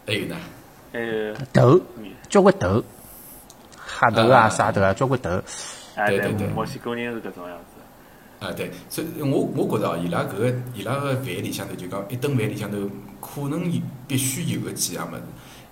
[0.04, 0.36] 还有呢？
[0.92, 1.80] 还有豆，
[2.28, 2.82] 交关豆，
[3.76, 5.30] 黑豆啊、啊啥豆啊，交关豆。
[5.94, 7.71] 哎对对对墨西哥人是搿种样子。
[8.42, 12.76] 啊，对，所以我我觉着哦，伊拉搿个伊拉个饭里向头，就讲一顿饭里向头，
[13.20, 15.22] 可能有必须有个几样物事，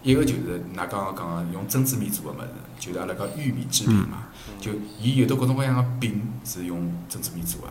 [0.03, 4.29] 一个就是㑚刚刚讲个用珍珠米做个物事，就是阿拉讲玉米制品嘛，
[4.61, 7.69] 就伊有的各种各样个饼是用珍珠米做个。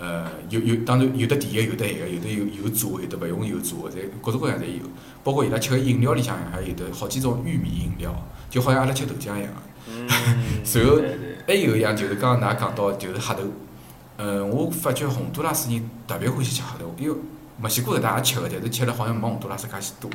[0.00, 4.82] 呃，有有，当然有的甜个，有的咸个，有的有有做的，有的勿用油做个，侪各种各样侪有。
[5.22, 8.12] 包括伊拉吃个饮料里向还有的好几种玉米饮料，
[8.50, 9.60] 就好像阿拉吃豆浆一样个。
[9.86, 10.08] 嗯，
[10.64, 10.98] 随后
[11.46, 13.42] 还有一样就是刚刚㑚讲到就是黑豆，
[14.24, 17.16] 嗯，我发觉洪都拉斯人特别欢喜吃黑豆，因为
[17.60, 20.08] 墨西哥搿搭也吃个，但是吃了好像没洪都拉斯介许多。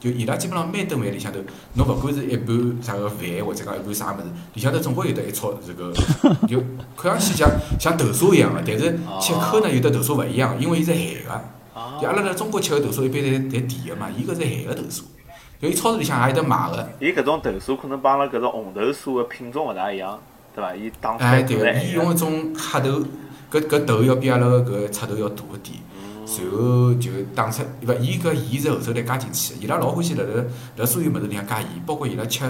[0.00, 1.38] 就伊拉基本上每顿饭里向头，
[1.74, 5.92] 侬勿管是一盘啥个饭，或者讲一盘啥物事，里向头总归有得一撮这个，
[6.48, 6.58] 就
[6.96, 11.40] 看上去像像豆沙一样个，但是吃口呢有得豆沙勿一样，因为伊是咸个。
[12.00, 15.02] 就阿拉辣中国吃个豆沙一般侪侪甜个嘛，伊搿是咸个豆沙。
[15.60, 16.88] 就伊超市里向也有得卖个。
[16.98, 20.18] 伊搿种豆沙可能帮阿拉搿种红豆沙个品种勿大一样，
[20.54, 20.74] 对伐？
[20.74, 23.04] 伊打出哎，来对个，伊用一种黑豆，
[23.50, 25.78] 搿搿头要比阿拉个搿赤豆要大一点，
[26.38, 29.60] 然后就打出，勿，伊搿盐是后头来加进去的。
[29.62, 30.44] 伊拉老欢喜辣辣
[30.76, 32.44] 辣所有物事里向加盐，包括伊拉吃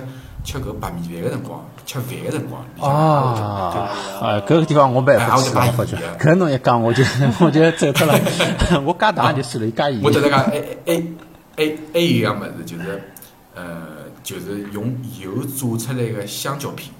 [0.44, 3.88] 吃搿白米饭个辰光，吃饭个辰光，里向哦，
[4.20, 5.96] 啊，搿个地方我没办法去了，我发觉。
[6.18, 7.02] 搿侬一讲，我就
[7.40, 8.14] 我就走脱了。
[8.84, 10.02] 我加糖就算了，伊加盐。
[10.02, 11.02] 我得来讲，还还
[11.56, 13.02] 还还有一样物事，就是
[13.54, 13.64] 呃，
[14.22, 16.90] 就是用油做出来个香蕉片，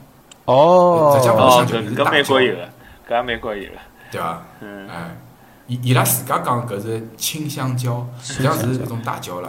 [0.46, 2.62] 哦，浙江哦，香蕉是大搿搿美国椒有个，
[3.08, 3.76] 搿也美国有个。
[4.10, 4.42] 对伐？
[4.60, 5.16] 嗯哎，
[5.66, 9.48] 伊伊拉自家讲搿是青香蕉，实际上是搿种大蕉啦。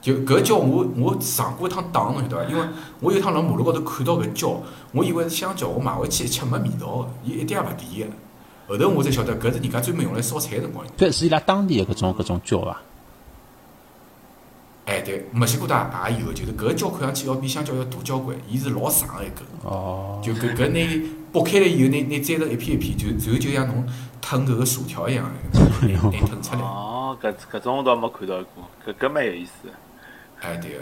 [0.00, 2.50] 就搿蕉我我上过一趟当，侬晓得伐？
[2.50, 2.66] 因为
[3.00, 4.60] 我有一趟辣马路高头看到搿蕉，
[4.92, 8.14] 我以为是香蕉，我买回去一吃没味道个，伊一点也勿甜个。
[8.68, 10.94] 后头我才晓得搿是人家专门用来烧菜个辰光用。
[10.96, 12.82] 搿是伊拉当地个搿种搿种蕉伐？
[14.86, 19.42] 哎，对，墨西哥大也有个，就是搿个蕉看上去要比香蕉要大交关，伊是老长个一根。
[19.62, 23.84] 哦，就搿搿拿剥开了以后，拿拿摘成一片一片，就然后就像侬
[24.22, 26.60] 吞搿个薯条一样，拿拿吞出来。
[26.60, 29.74] 哦，搿搿种我倒没看到过，搿搿蛮有意思的。
[30.40, 30.78] 哎，对个。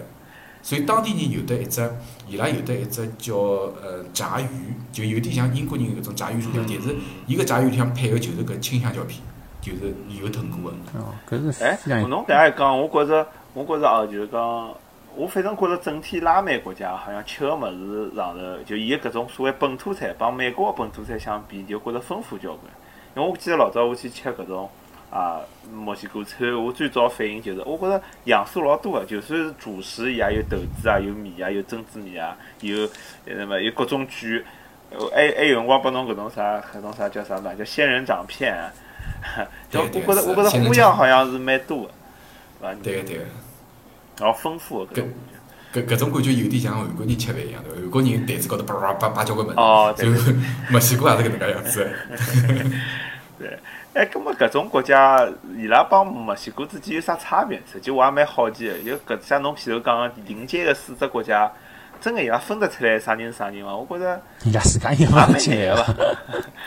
[0.65, 1.91] 所以当地人有的一只，
[2.29, 4.47] 伊拉有的一只叫呃炸鱼，
[4.93, 6.95] 就有点像英国人搿种炸鱼薯条，但是
[7.27, 9.21] 伊个炸鱼里向配个就是搿青香蕉片，
[9.61, 10.77] 就是油吞过个。
[11.01, 14.71] 哦，搿是哎侬搿样一讲，我觉着，我觉着哦，就是讲，
[15.15, 22.61] 我反正觉着整体拉美国家好像吃个物事上头，就伊个搿种所谓本土菜，帮美国个本土菜相比，就觉着丰富交关。
[23.15, 24.71] 因为我记得老早我去吃搿种
[25.11, 32.89] 啊墨西哥餐，我最早反应就是，我觉着样数老多个，就算是主食，伊也有豆子啊，有米啊，有珍珠米啊，有
[33.27, 34.43] 那么有各种卷，
[34.91, 38.73] 呃还还有辰光拨侬搿种啥搿种啥叫啥嘛，叫仙人掌片啊。
[39.71, 41.91] 就我对对觉着我觉着花样好像是蛮多个，
[42.61, 42.75] 对伐？
[42.83, 43.25] 对个对个。
[44.19, 45.33] 老丰富个搿种感觉。
[45.73, 50.33] 搿搿种感觉有点像韩国人吃饭一样的，韩国人台子高头叭叭叭叭交关物事，哦对然后
[50.71, 51.93] 墨西哥也是搿能介样子。
[53.39, 53.59] 对，
[53.95, 57.61] 哎，搿么搿种国家，伊拉帮墨西哥之间有啥差别？
[57.73, 58.79] 实际我也蛮好奇个。
[58.81, 61.51] 就搿像侬前头讲个临界个四只国家，
[62.01, 63.75] 真个伊拉分得出来啥人是啥人伐？
[63.75, 65.83] 我觉着伊拉自家也也蛮勿进难个来。
[65.83, 65.95] 伐。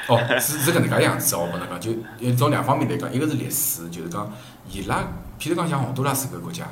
[0.08, 1.92] 哦，是是搿能介样子哦，我跟侬讲，就
[2.28, 4.30] 呃从两方面来讲，一个是历史，就是讲
[4.68, 5.04] 伊拉，
[5.40, 6.66] 譬如讲像洪都拉斯搿个国家，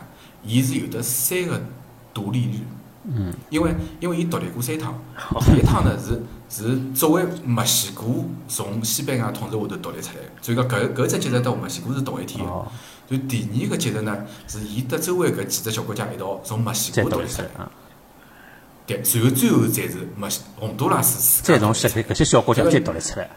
[0.43, 1.61] 伊是有得三个
[2.13, 2.59] 独立日。
[3.05, 3.33] 嗯。
[3.49, 4.93] 因为因为伊独立过三趟，
[5.45, 8.03] 第一趟呢是是作为墨西哥
[8.47, 12.65] 从西班牙统治下头独立出来，所以讲搿搿只节日到墨西哥是同一天哦
[13.09, 13.17] 个。
[13.17, 17.47] 就第二个节日呢，是伊搭周围搿几只小国家一道从墨西哥独立出来！
[18.85, 23.29] 对，然后最后才是墨西洪都拉斯自家再从搿些小国家再独立出来。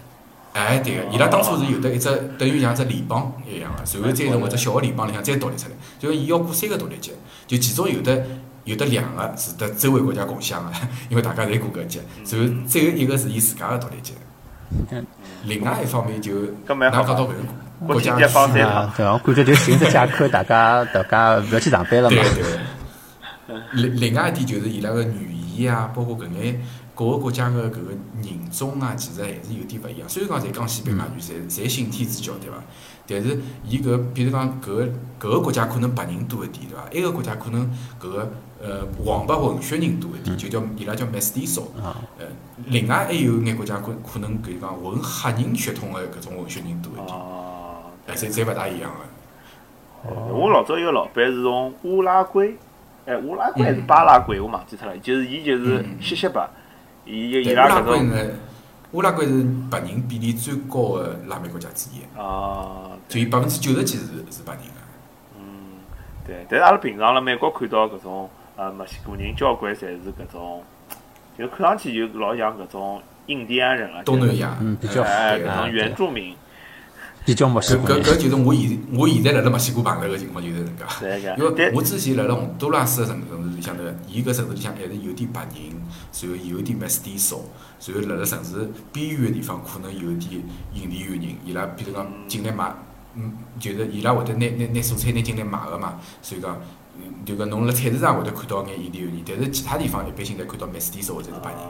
[0.56, 7.12] 哎，对个，伊拉当初是有得一只等于像只联邦一样个，随后再从搿只小个联邦里向再独立出来，就伊要过三个独立节，
[7.46, 8.24] 就其中有的
[8.64, 10.72] 有的两个是得周围国家共享个，
[11.10, 14.14] 因为大家侪过搿节，然后最后一个是伊自家个独立节。
[15.44, 16.32] 另外一方面就，
[16.66, 17.34] 哪讲到搿个
[17.86, 22.16] 国家方式啊，对，我感觉就寻只借口，大家大家勿要去上班了嘛。
[22.16, 22.58] 对对。
[23.74, 26.60] 另另外一点就是伊拉个语言啊，包括搿眼
[26.96, 27.90] 各个国家个搿个
[28.22, 30.08] 人种啊，其实还是有点勿一样。
[30.08, 32.56] 虽然讲侪讲西班牙语，侪侪信天主教，对伐？
[33.06, 34.86] 但是伊搿，比如讲搿个
[35.20, 36.82] 搿个国家可能白人多一点，对伐？
[36.94, 38.32] 埃个国家可能搿个
[38.62, 41.64] 呃黄白混血人多一点，就叫伊拉叫 mestizo。
[42.18, 42.24] 呃，
[42.64, 47.06] 另外还有眼国家可可能搿讲混黑人血统个搿种混血人多一点。
[47.08, 47.82] 哦。
[48.06, 50.14] 哎，侪侪勿大一样个。
[50.32, 52.56] 我老早一个老板是从乌拉圭。
[53.06, 54.96] 哎，乌拉圭还是巴拉圭，我忘记脱了。
[54.98, 56.48] 就是伊就是西西白，
[57.06, 58.30] 伊伊拉搿种。
[58.92, 62.00] 乌拉圭是白人比例最高的拉美国家之一。
[62.18, 62.92] 哦。
[63.08, 64.80] 就有百分之九十几是是白人个。
[65.38, 65.80] 嗯，
[66.26, 66.46] 对。
[66.48, 70.62] 但是阿拉平常辣美国看到搿种呃墨西哥人，交关侪是搿种，
[71.36, 74.02] 就看上去就老像搿种印第安人啊。
[74.04, 74.56] 东南亚。
[74.60, 75.02] 嗯，比较。
[75.02, 76.34] 哎，搿种原住民。
[77.26, 77.98] 比较墨西哥。
[77.98, 81.34] 搿搿就是我现我现在辣辣墨西哥碰到个情况就是搿介。
[81.36, 85.74] 因为我之前辣辣洪都拉斯个城城市里向头，伊搿城市里向还是有点白人，
[86.22, 87.40] 然后有点 mestizo，
[87.84, 90.40] 然后辣辣城市边缘个地方可能有点
[90.72, 92.72] 印第安人，伊拉比如讲进来买，
[93.16, 96.56] 嗯，就是伊拉会得拿拿拿蔬菜拿进来卖个嘛，所以讲。
[97.24, 101.60] 就讲侬辣菜市场会得看到眼印第安人，但是其他地方一般性侪看到 mestizo 或者是白人。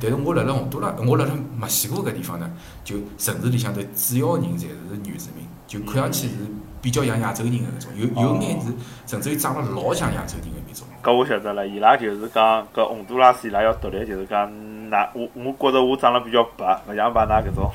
[0.00, 2.48] 但是我辣辣洪都拉，我辣辣墨西哥搿地方呢，
[2.84, 4.68] 就城市里向头主要人侪是
[5.04, 6.34] 原住民，就看上去是
[6.80, 8.68] 比较像亚洲人个搿种，有有眼是
[9.06, 10.86] 甚至于长了老像亚洲人个那种。
[11.02, 17.68] 搿我晓得了，伊拉就是讲搿洪都拉斯伊拉要独立，就是讲㑚我我觉着我长了比较白，勿像把㑚搿种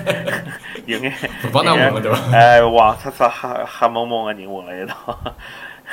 [0.84, 1.10] 有眼
[1.50, 2.18] 帮㑚混了对伐？
[2.36, 5.18] 哎，黄擦擦黑黑蒙蒙个人混辣一道。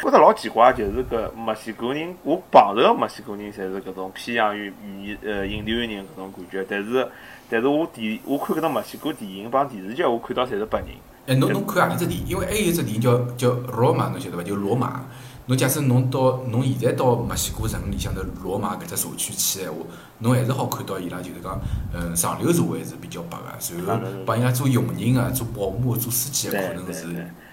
[0.01, 6.65] 觉着老奇怪，就是搿墨西哥人，我碰着个墨西哥人，侪是搿种偏向于语呃印第安人搿种感觉。
[6.67, 7.07] 但是，
[7.49, 10.89] 但是我电我看搿种墨西哥电影帮电视剧，我看到侪是白人。
[11.27, 12.27] 哎，侬侬看何里只电影？
[12.27, 14.43] 因为还有一只电影叫叫罗马，侬晓得伐？
[14.43, 15.01] 就罗马。
[15.47, 19.79] 侬假使侬到侬现在到墨西哥城里向头罗马搿只社区去闲话，
[20.19, 21.59] 侬还是好看到伊拉就是讲，
[21.93, 27.07] 嗯，上流社会是比较白个，然后帮伊拉做佣人个、做保姆、做司机个，可能是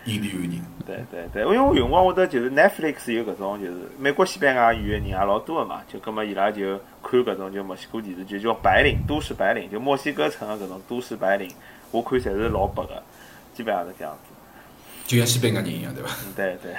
[0.09, 0.61] 印第安人。
[0.87, 11.51] 对对对，因为我用光我得就是 Netflix 有搿种就是美国西班牙语个人也老多个嘛，就葛末伊拉就看搿种就墨西哥电视剧，叫白领都市白领，就墨西哥城个搿种都市白领，
[11.91, 13.03] 我看侪是老白个，
[13.55, 14.35] 基本上是搿样子。
[15.07, 16.11] 就像西班牙人一样，对伐？
[16.35, 16.75] 对对。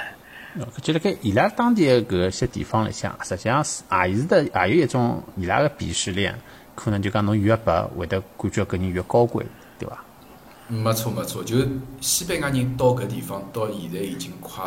[0.81, 6.33] 就辣盖伊拉当地个搿些地方里向，实际上是也是的，也有一种伊拉个鄙视链，
[6.73, 9.45] 可能就讲侬越白，会得感觉搿人越高贵？
[10.69, 11.57] 没错没错，就
[11.99, 14.63] 西班牙人到搿地方到现在已经快，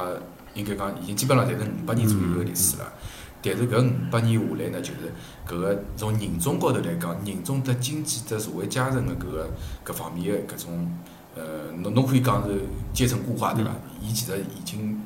[0.55, 2.93] 应该讲已经基本上侪是五百年左右个历史了。
[3.41, 5.13] 但是搿五百年下来呢，就是
[5.49, 9.51] 搿个从人种高头来讲，人种的经济的社会阶层的搿个
[9.87, 10.91] 搿方面的搿种，
[11.37, 12.61] 呃，侬侬可以讲是
[12.93, 13.71] 阶层固化，对伐？
[14.01, 15.01] 伊其实已经。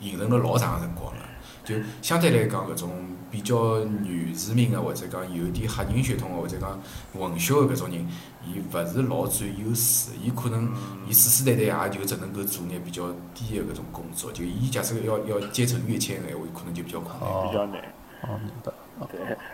[0.00, 1.22] 形成了老长个辰光了，
[1.64, 2.88] 就相对来讲，搿种
[3.30, 6.80] 比较原住民个，或者讲有点黑人血统个，或者讲
[7.12, 8.06] 混血个搿种人，
[8.46, 10.70] 伊勿是老占优势，伊可能
[11.06, 13.02] 伊世世代代也就只能够做眼比较
[13.34, 17.80] 低个搿种工作，就伊假设要要阶层跃迁个闲话，可能就比较困难，比较难。
[18.22, 18.72] 哦，明白。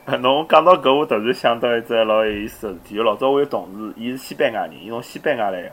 [0.06, 5.70] 对，侬讲到搿，我突然想到一只老有意思个事体，就老早我有同事，伊是西班牙人，伊从西班牙来个，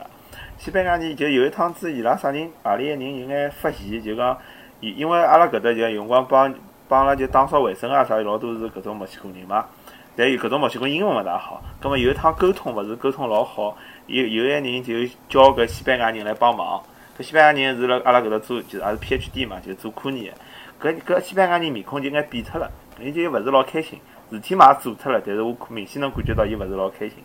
[0.58, 4.38] 西班牙人就有一趟子伊拉啥人，何里个人有眼发现，就讲。
[4.82, 6.52] 因因为阿拉搿搭就有辰光帮
[6.92, 9.66] 帮阿拉就打扫卫生啊啥，老多是搿种墨西哥人嘛。
[10.14, 13.78] 但有搿种墨西哥英文勿大好，葛末有一趟沟通勿是沟通老好，
[14.08, 14.94] 有有一个人就
[15.30, 16.84] 叫搿西班牙人来帮忙。
[17.18, 20.34] 搿西班牙人是辣阿拉搿搭做，就是也是 PhD 嘛，就做科研
[20.80, 20.92] 个。
[20.92, 23.98] 搿搿西班牙人面孔就眼变脱了，伊就勿是老开心，
[24.30, 27.20] 事体嘛也做脱了，但是我明显能感觉到伊勿是老开心。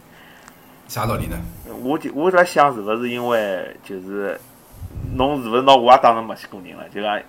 [0.86, 1.36] 啥道理呢？
[1.82, 4.40] 我就我辣想，是勿是因为就是
[5.16, 6.88] 侬是勿是拿我也当成墨西哥人了？
[6.88, 7.20] 就讲。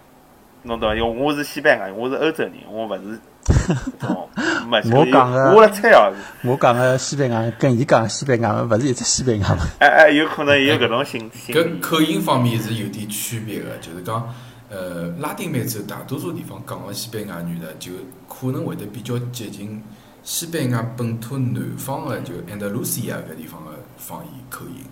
[0.64, 0.96] 侬懂伐？
[0.96, 3.20] 因为我是西班牙，我是欧洲人，我勿是。
[4.92, 6.12] 我讲个，我来猜哦。
[6.44, 9.66] 我讲个西班牙跟伊讲西班牙勿是一只西班牙吗？
[9.80, 11.54] 哎哎，有可能有搿种信息。
[11.54, 14.34] 搿口音方面是有点区别个，就是讲，
[14.70, 17.94] 呃，拉丁美洲大多数地方讲个西班牙语呢，就
[18.28, 19.82] 可能会得比较接近
[20.24, 24.84] 西班牙本土南方个，就安达卢西亚搿地方个方言口音。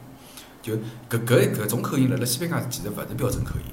[0.61, 0.73] 就
[1.09, 3.65] 搿搿搿种口音辣辣西班牙其实勿是标准口音。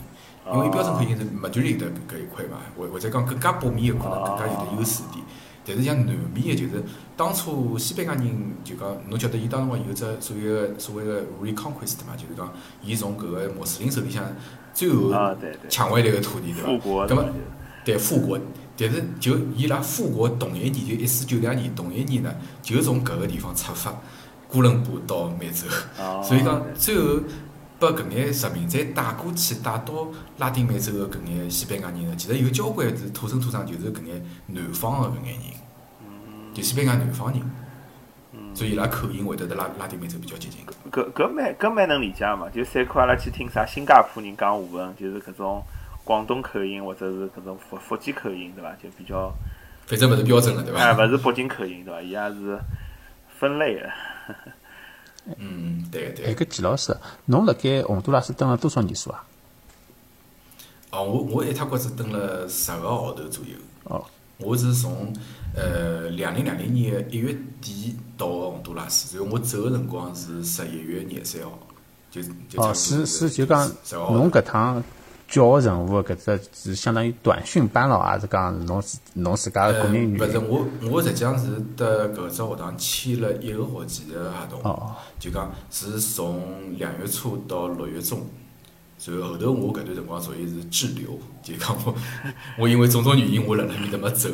[0.52, 5.24] 因为标准口音是马德里的搿一块嘛，或或者讲更加北面有可能更加有的优势点。
[5.64, 6.82] 但是像南面个，就是
[7.16, 8.26] 当初西班牙人
[8.64, 14.24] 就讲，侬晓得伊当辰光有只所谓个所谓个 reconquest 嘛，就是讲伊从搿个穆斯林手里向
[14.74, 15.12] 最后
[15.68, 16.66] 抢回来个土地，对伐？
[16.66, 17.34] 复国葛末的嘛
[17.84, 18.38] 对复国，
[18.76, 23.92] 但是就伊拉复国同一年，就一四九两年同一年呢，就从搿个地方出发，
[24.50, 25.68] 哥伦布到美洲，
[26.00, 27.20] 哦所以讲最后
[27.82, 30.06] 把搿眼殖民再带过去，带到
[30.38, 37.42] 拉丁美洲个搿眼西班牙人呢，其实有交关是土生土长，就是搿眼南方个搿眼人，就西班牙南方人，
[38.54, 40.64] 所以伊拉口音会得得拉拉丁美洲比较接近。
[40.92, 45.60] 搿搿蛮搿蛮能理解嘛，就三块阿拉去听啥新加坡人讲华文，就是搿种
[46.04, 48.70] 广东口音或者是搿种福福建口音，对伐？
[48.80, 49.32] 就比较
[49.86, 51.04] 反正勿是标准了，对哎，伐？
[51.04, 52.00] 勿是北京口音，对伐？
[52.00, 52.58] 伊也是
[53.40, 53.90] 分类的。
[55.38, 56.34] 嗯，对哎，对。
[56.34, 56.96] 搿季老师，
[57.26, 59.24] 侬辣盖洪都拉斯蹲了多少年数啊？
[60.90, 63.52] 哦，我我一塌骨子蹲了十个号头左右。
[63.84, 64.04] 哦，
[64.38, 65.12] 我是从
[65.54, 71.58] 呃两零两零年的一月底到洪都拉斯，然后我走个辰光是十一月廿三号，
[72.10, 74.82] 就就差不多哦，是是，就讲侬搿趟
[75.32, 80.18] 叫个任务搿只是相当于短训班咯，还是讲侬是侬自家个个人原因？
[80.18, 88.20] 勿是我，我实际上是得搿只学堂签了一个学期的合同，哦就讲是从两月初到六月中。
[89.04, 91.94] 然后后头我搿段辰光属于是滞留，就讲我
[92.56, 94.28] 我因为种种原因我辣辣面搭没走，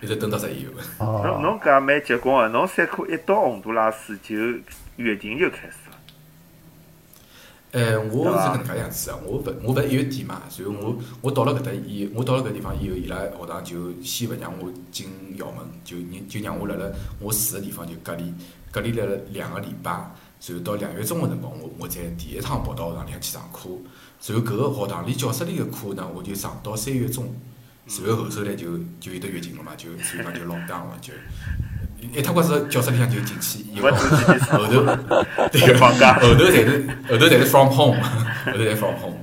[0.00, 0.82] 一直等到十一月份。
[1.04, 4.34] 侬哦，侬搿也蛮结棍个，侬三科一到洪都拉斯就
[4.96, 5.74] 疫情就开始
[7.76, 7.86] 了。
[7.86, 15.08] 呃，我是搿能介样子啊，我勿我勿是一月底嘛，然后我我到了搿搭以我到了搿地方以后，伊拉学堂就先勿让我进
[15.38, 18.32] 校门，就让就让我辣辣我住个地方就隔离
[18.72, 23.68] 隔离了两个礼拜，然后到两月中个辰光，我我才第一趟跑到学堂里向去上课，
[24.26, 27.26] 然后搿个学堂里教室里个课呢，我就上到三月中，
[27.86, 31.12] 然后后头来就就有得疫情了嘛，就所以讲就 lock down 了，就
[32.12, 38.00] 一塌骨子教室里向就进去以后，勿自己后头对个放假后头侪是后头侪是 from home，
[38.46, 39.16] 后头侪 from home。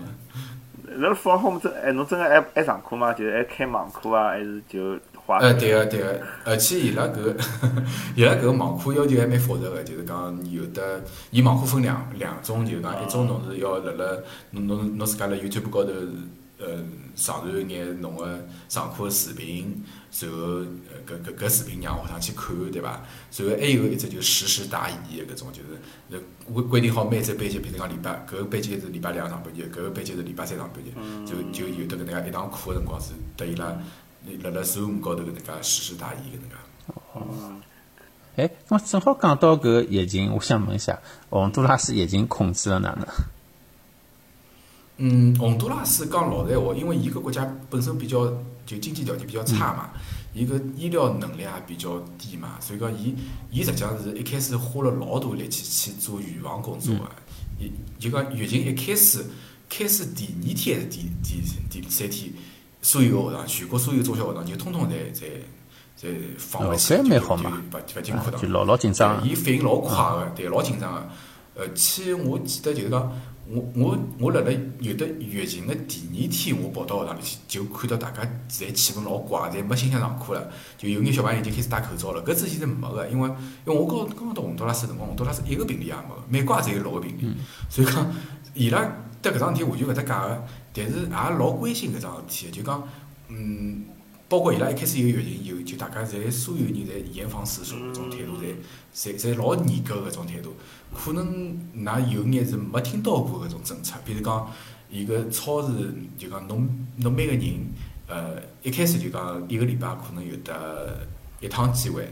[0.96, 3.12] 侬 from home 真哎，侬真个还还上课吗？
[3.14, 5.40] 就是还开网课啊，还是就花？
[5.40, 7.36] 呃，对个对个，而且伊拉搿个
[8.16, 14.06] 伊拉搿个网课要求还蛮复杂个，就是讲有的，伊网课分两两种，就是讲一种侬是要辣辣
[14.52, 15.90] 侬侬侬自家辣 YouTube 高头
[16.64, 16.84] 呃
[17.16, 19.84] 上传一眼侬个上课个视频，
[20.20, 20.66] 然后呃
[21.05, 23.01] 搿搿搿视频让学生去看，对伐？
[23.38, 25.80] 然后还有一只就是实时答疑个搿种，就是
[26.11, 26.20] 呃
[26.53, 30.91] 规规定好每只班级，比如讲礼拜搿个班级是礼拜两上半节，搿个班级是礼拜三上半节，
[31.26, 33.66] 就就有得搿能介一堂课个辰光是得伊拉
[34.41, 36.55] 辣辣 Zoom 高头搿能介实时答疑搿能介。
[37.14, 37.61] 哦
[38.36, 40.99] 哎，我正好讲到搿疫情，我想问一下，
[41.30, 43.05] 洪都拉斯疫情控制了哪能？
[45.06, 48.26] 嗯，洪都拉斯讲老实闲话，因为伊搿国家本身比较
[48.66, 49.89] 就经济条件比较差嘛，
[50.34, 53.14] 伊搿医疗能力也比较低嘛，所以讲伊
[53.51, 57.01] 伊实际上是一开始花了老大力气去做预防工作个。
[57.60, 59.26] 伊就讲疫情一开始
[59.70, 62.32] 开始第二天还是第第第三天，
[62.82, 65.26] 所有个学堂，全国所有中小学堂就通通侪侪
[66.01, 68.41] 侪放回去，哦搿就蛮好嘛就勿勿进课堂。
[68.41, 71.10] 就老老紧张对伊反应老快个，对，老紧张个。
[71.56, 73.12] 呃，去我记得就是讲，
[73.54, 82.24] 我我我辣辣有的疫情个第二天，我跑到学堂里去，就看到大家侪气氛老怪，侪没心想上课了，就有眼小朋友已经开始戴口罩了。
[82.24, 83.30] 搿之前是没个，因为
[83.66, 87.32] 因为我刚刚刚到洪都拉斯辰光，洪都拉斯一个病例也没个，美国也只有六个病例，
[87.70, 88.12] 所以讲
[88.56, 88.84] 伊拉
[89.22, 90.43] 对搿桩事体完全勿搭界个，
[90.74, 92.84] 但是也老关心搿桩事体的，就讲
[93.28, 93.86] 嗯。
[94.34, 98.32] 包括伊拉一开始有疫情以后，就大家侪所有人侪严防死守搿种态度，
[98.92, 100.56] 侪侪侪老严格搿种态度。
[100.92, 101.56] 可能
[101.86, 104.52] 㑚有眼是没听到过搿种政策，比如讲
[104.90, 107.44] 伊个超市，就讲侬侬每个人，
[108.08, 111.06] 呃，一开始就讲一个礼拜可能有得
[111.40, 112.12] 一趟机会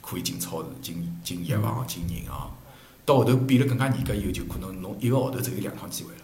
[0.00, 2.50] 可以进超市、进进药房、进银行。
[3.04, 6.22] 到后头变得更加严格以后，就可能侬一个号头只有两趟机会了。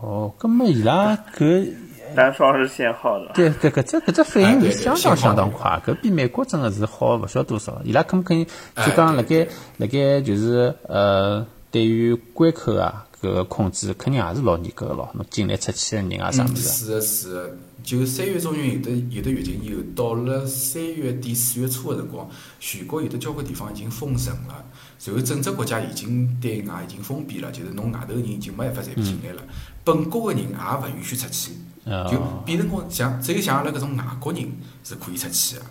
[0.00, 1.74] 哦，葛么伊拉搿
[2.14, 3.32] 单双是限号的。
[3.34, 7.80] 对对搿只搿只反应是相当相当快，搿比美国真个是好勿晓得多少。
[7.84, 9.46] 伊拉肯勿肯就讲辣盖
[9.76, 16.62] 辣盖就是呃，对于关口啊搿个控制肯定也是老严格个咯，侬进来出去个人啊啥物嗯，事。
[16.62, 17.50] 是个，是的。
[17.82, 22.28] 就三月中旬有的有的疫情以后，到了三月底四月初个辰光，
[22.60, 24.64] 全国有的交关地方已经封城了，
[25.04, 29.42] 然后整只国家已经对外已经封闭了，就是侬外头个人已经没办法再进来了，
[29.82, 31.54] 本国个人也勿允许出去，哦
[31.84, 34.50] 就变成讲像只有像阿拉搿种外国人
[34.84, 35.62] 是可以出去个。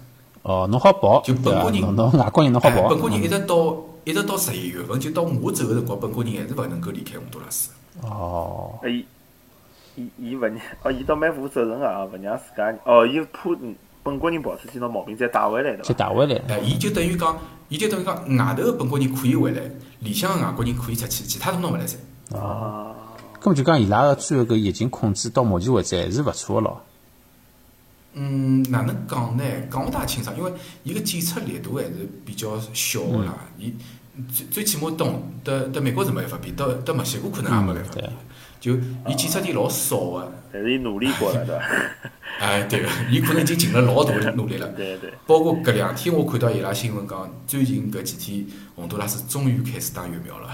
[0.43, 1.33] 哦，侬好跑，就？
[1.35, 2.89] 本国人侬侬外国人侬好哎跑。
[2.89, 7.71] 本国人一直到一直到十一月份，就到我走个辰光，本国人还是勿能够离开洪都拉斯。
[8.01, 9.05] 哦，呃伊
[9.95, 13.49] 伊伊勿让哦，伊倒蛮负责任个啊，勿让自家哦，伊怕
[14.03, 15.93] 本国人跑出去，拿毛病再带回来，对再？
[15.93, 16.41] 带回来。
[16.49, 17.37] 哎，伊就等于讲，
[17.69, 19.61] 伊就等于讲，外头个本国人可以回来，
[19.99, 21.97] 里向个外国人可以出去，其他侬勿来噻。
[22.35, 22.90] 啊，
[23.41, 26.81] 咁么就讲伊拉个最后搿疫情控制到目前为止还是勿错个咯。
[28.13, 29.43] 嗯，哪能讲呢？
[29.71, 30.51] 讲勿大清爽，因为
[30.83, 33.33] 伊个检测力度还是比较小个啦。
[33.57, 33.73] 伊
[34.31, 35.07] 最最起码到
[35.43, 38.13] 到到美国是没办法比，到到墨西哥可能也没办法比嗯。
[38.59, 38.75] 就
[39.09, 41.65] 伊检测点老少个，但是伊努力过了，对伐？
[42.39, 44.67] 哎，对个，伊可能已经尽了老大的 努力了。
[44.73, 50.49] 对对，包括搿两天我看到伊拉新闻讲，最近搿几天洪都拉斯终于开始打疫苗了。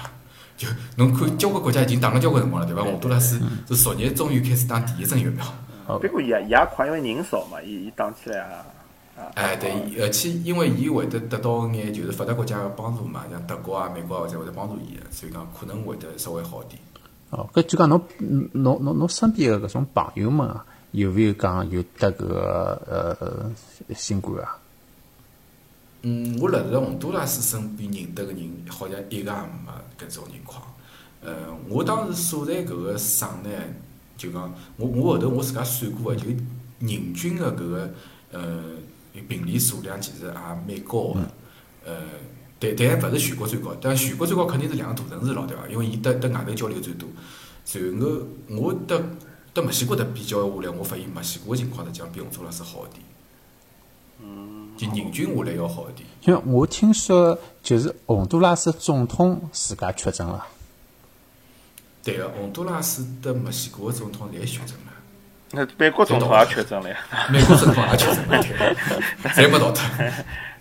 [0.58, 2.82] 就侬看，交关国家已经打了交关辰光了，对伐？
[2.82, 5.46] 洪都拉斯是昨日终于开始打第一针疫苗。
[5.86, 16.80] 好不过伊也伊也快，因为人少嘛，伊伊打起来也哎，对，而且因为伊会得得到眼就是发达国家个帮助嘛，像德国啊、美国啊，侪会得帮助伊个，所以讲可能会得稍微好点。
[17.30, 24.58] 哦，搿就讲侬嗯侬侬侬身边个搿种朋友们啊，有没有讲有得搿个呃新冠啊？
[26.04, 30.64] 嗯，我辣辣洪都拉斯身边认得个人，好像一个也没搿种情况。
[31.22, 31.34] 呃，
[31.68, 33.50] 我当时所在搿个省呢，
[34.16, 36.28] 就讲我我后头我自家算过个，就
[36.80, 37.94] 人均个搿个
[38.32, 38.64] 呃
[39.28, 41.20] 病例数量其实也蛮高个。
[41.86, 41.96] 呃，
[42.60, 45.68] 但但勿是全国最高，但全国最高肯定是两个大城市咯，对伐？
[45.68, 47.10] 因为伊搭搭外头交流最多。
[47.74, 48.08] 然后
[48.50, 48.98] 我搭
[49.54, 53.04] 搭墨西哥搭比较下来，我发现墨西哥个情况实际上比洪都拉斯好一点。
[54.78, 56.08] 就人均下来要好一点。
[56.24, 60.46] 因为我听说就是洪都拉斯总统自家确诊了。
[62.04, 64.94] 对个，洪都拉斯的墨西哥个总统侪确诊了，
[65.52, 66.98] 那美国总统也确诊了呀，
[67.30, 68.42] 美国总统也确诊了，
[69.24, 69.82] 对， 侪没逃脱。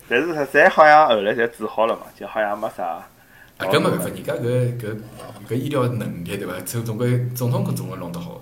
[0.09, 2.85] 但是侪好像后来侪治好了嘛，就好像没啥。
[2.85, 3.05] 啊，
[3.59, 4.97] 搿没办法，人家搿搿
[5.49, 6.53] 搿医疗能力对伐？
[6.65, 8.41] 总总归总统搿总归弄得好。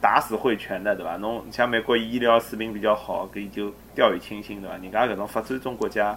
[0.00, 1.16] 打死会拳的，对伐？
[1.16, 4.76] 侬像美国医疗水平比较好，搿伊就掉以轻心，对伐？
[4.76, 6.16] 人家搿种发展中国家，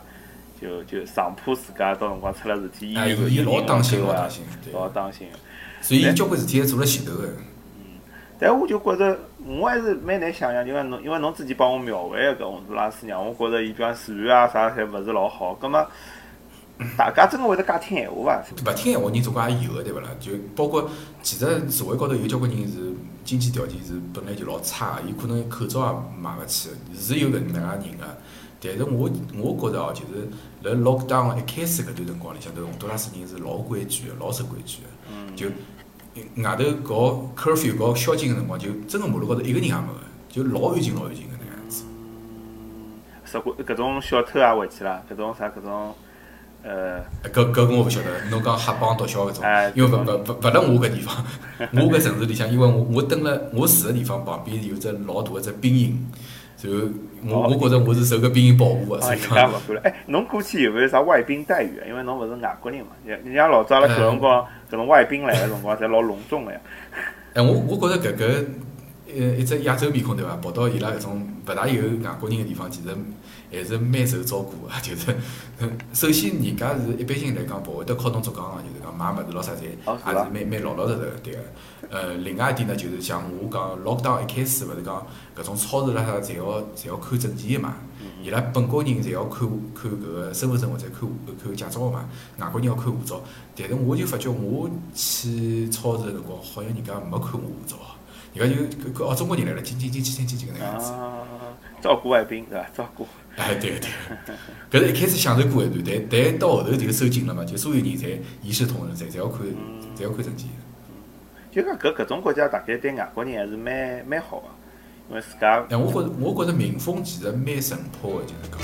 [0.62, 5.28] 就就上怕自家到辰光出了事体，医哎院搿伊老当心老当心对老当心。
[5.82, 7.28] 所以伊交关事体还做了前头个。
[8.40, 15.56] 但我就觉着，我还是蛮难想象，因为侬因为侬之前帮我描绘个搿洪都拉斯，让我觉着伊比方治安啊啥侪勿是老好。
[15.56, 15.84] 葛末
[16.96, 18.72] 大家真个会得介听闲话伐？
[18.72, 20.10] 勿听闲话人总归也有个对勿啦？
[20.20, 20.88] 就包括
[21.24, 22.94] 其实社会高头有交关人是
[23.24, 28.18] 经济条件是本来就老差个，伊可能口罩也买勿起个，是有搿能介人个。
[28.64, 29.10] 但是我
[29.40, 30.30] 我觉着哦，就是
[30.62, 35.36] 辣 lockdown 一开始搿段辰光里向头，洪都拉斯人是老规矩个，老守规矩个。
[35.36, 35.48] 就
[36.44, 39.94] 外头搞 curfew 搞宵禁个辰光，就真个马路高头一个人也没个，
[40.30, 41.84] 就老安静老安静个能样子。
[43.64, 45.96] 搿种小偷也回去了，搿种啥搿种
[46.64, 47.00] 呃，
[47.34, 51.26] 搿搿个我勿晓得，侬讲黑帮毒枭搿种哎，因为勿勿勿勿辣我搿地方，
[51.60, 56.08] 我搿城市里向，因为我我蹲辣我住个地方旁边有只老大个只兵营，
[56.64, 59.52] 然后我我觉着我是受搿兵营保护个，啊，所以讲。
[59.84, 61.84] 哎，侬过去有没有啥外宾待遇啊？
[61.88, 66.60] 因为侬勿是外国人嘛，人人家老早阿拉搿辰光搿种外宾来个辰光，侪老隆重个呀。
[67.34, 68.46] 哎，我我觉着搿个
[69.08, 72.90] 呃一只亚洲面孔对伐，跑到伊拉搿种勿大有外国人个地方，其实
[73.52, 75.16] 还是蛮受照顾个，就是
[75.60, 81.40] 嗯首先人家是一般性来讲勿会得靠侬竹杠个，就是讲买物事咾啥侪也是蛮蛮老老实实个，对个。
[81.90, 87.76] 呃，另外一点呢，就是像我讲 lockdown 一开始勿是讲搿种超市啦啥侪要侪要看证件个嘛，
[88.24, 91.10] 伊拉本国人侪要看看搿个身份证或者看
[91.44, 92.08] 看驾照个嘛，
[92.40, 93.22] 外国人要看护照。
[93.58, 97.76] 但是我就发觉我去超市个辰光，好像人家没看我护照，
[98.34, 100.94] 人家就搿搿哦中国人来了，进进进进进去进搿能样子。
[100.94, 101.28] 啊，
[101.82, 102.70] 照顾外宾对伐？
[102.78, 103.06] 照顾。
[103.38, 103.90] 哎，对对，
[104.70, 109.40] 搿是一开始享受过一段，但但到后头就收紧了嘛，就所有人侪一视同仁，侪侪要看，
[109.98, 110.48] 侪要看证件。
[111.52, 114.48] 就讲搿搿种国家，大概对外国人还是蛮蛮好个、
[115.10, 115.66] 因为自家。
[115.70, 118.60] 哎，我觉着我觉着民风其实蛮淳朴个，就是讲。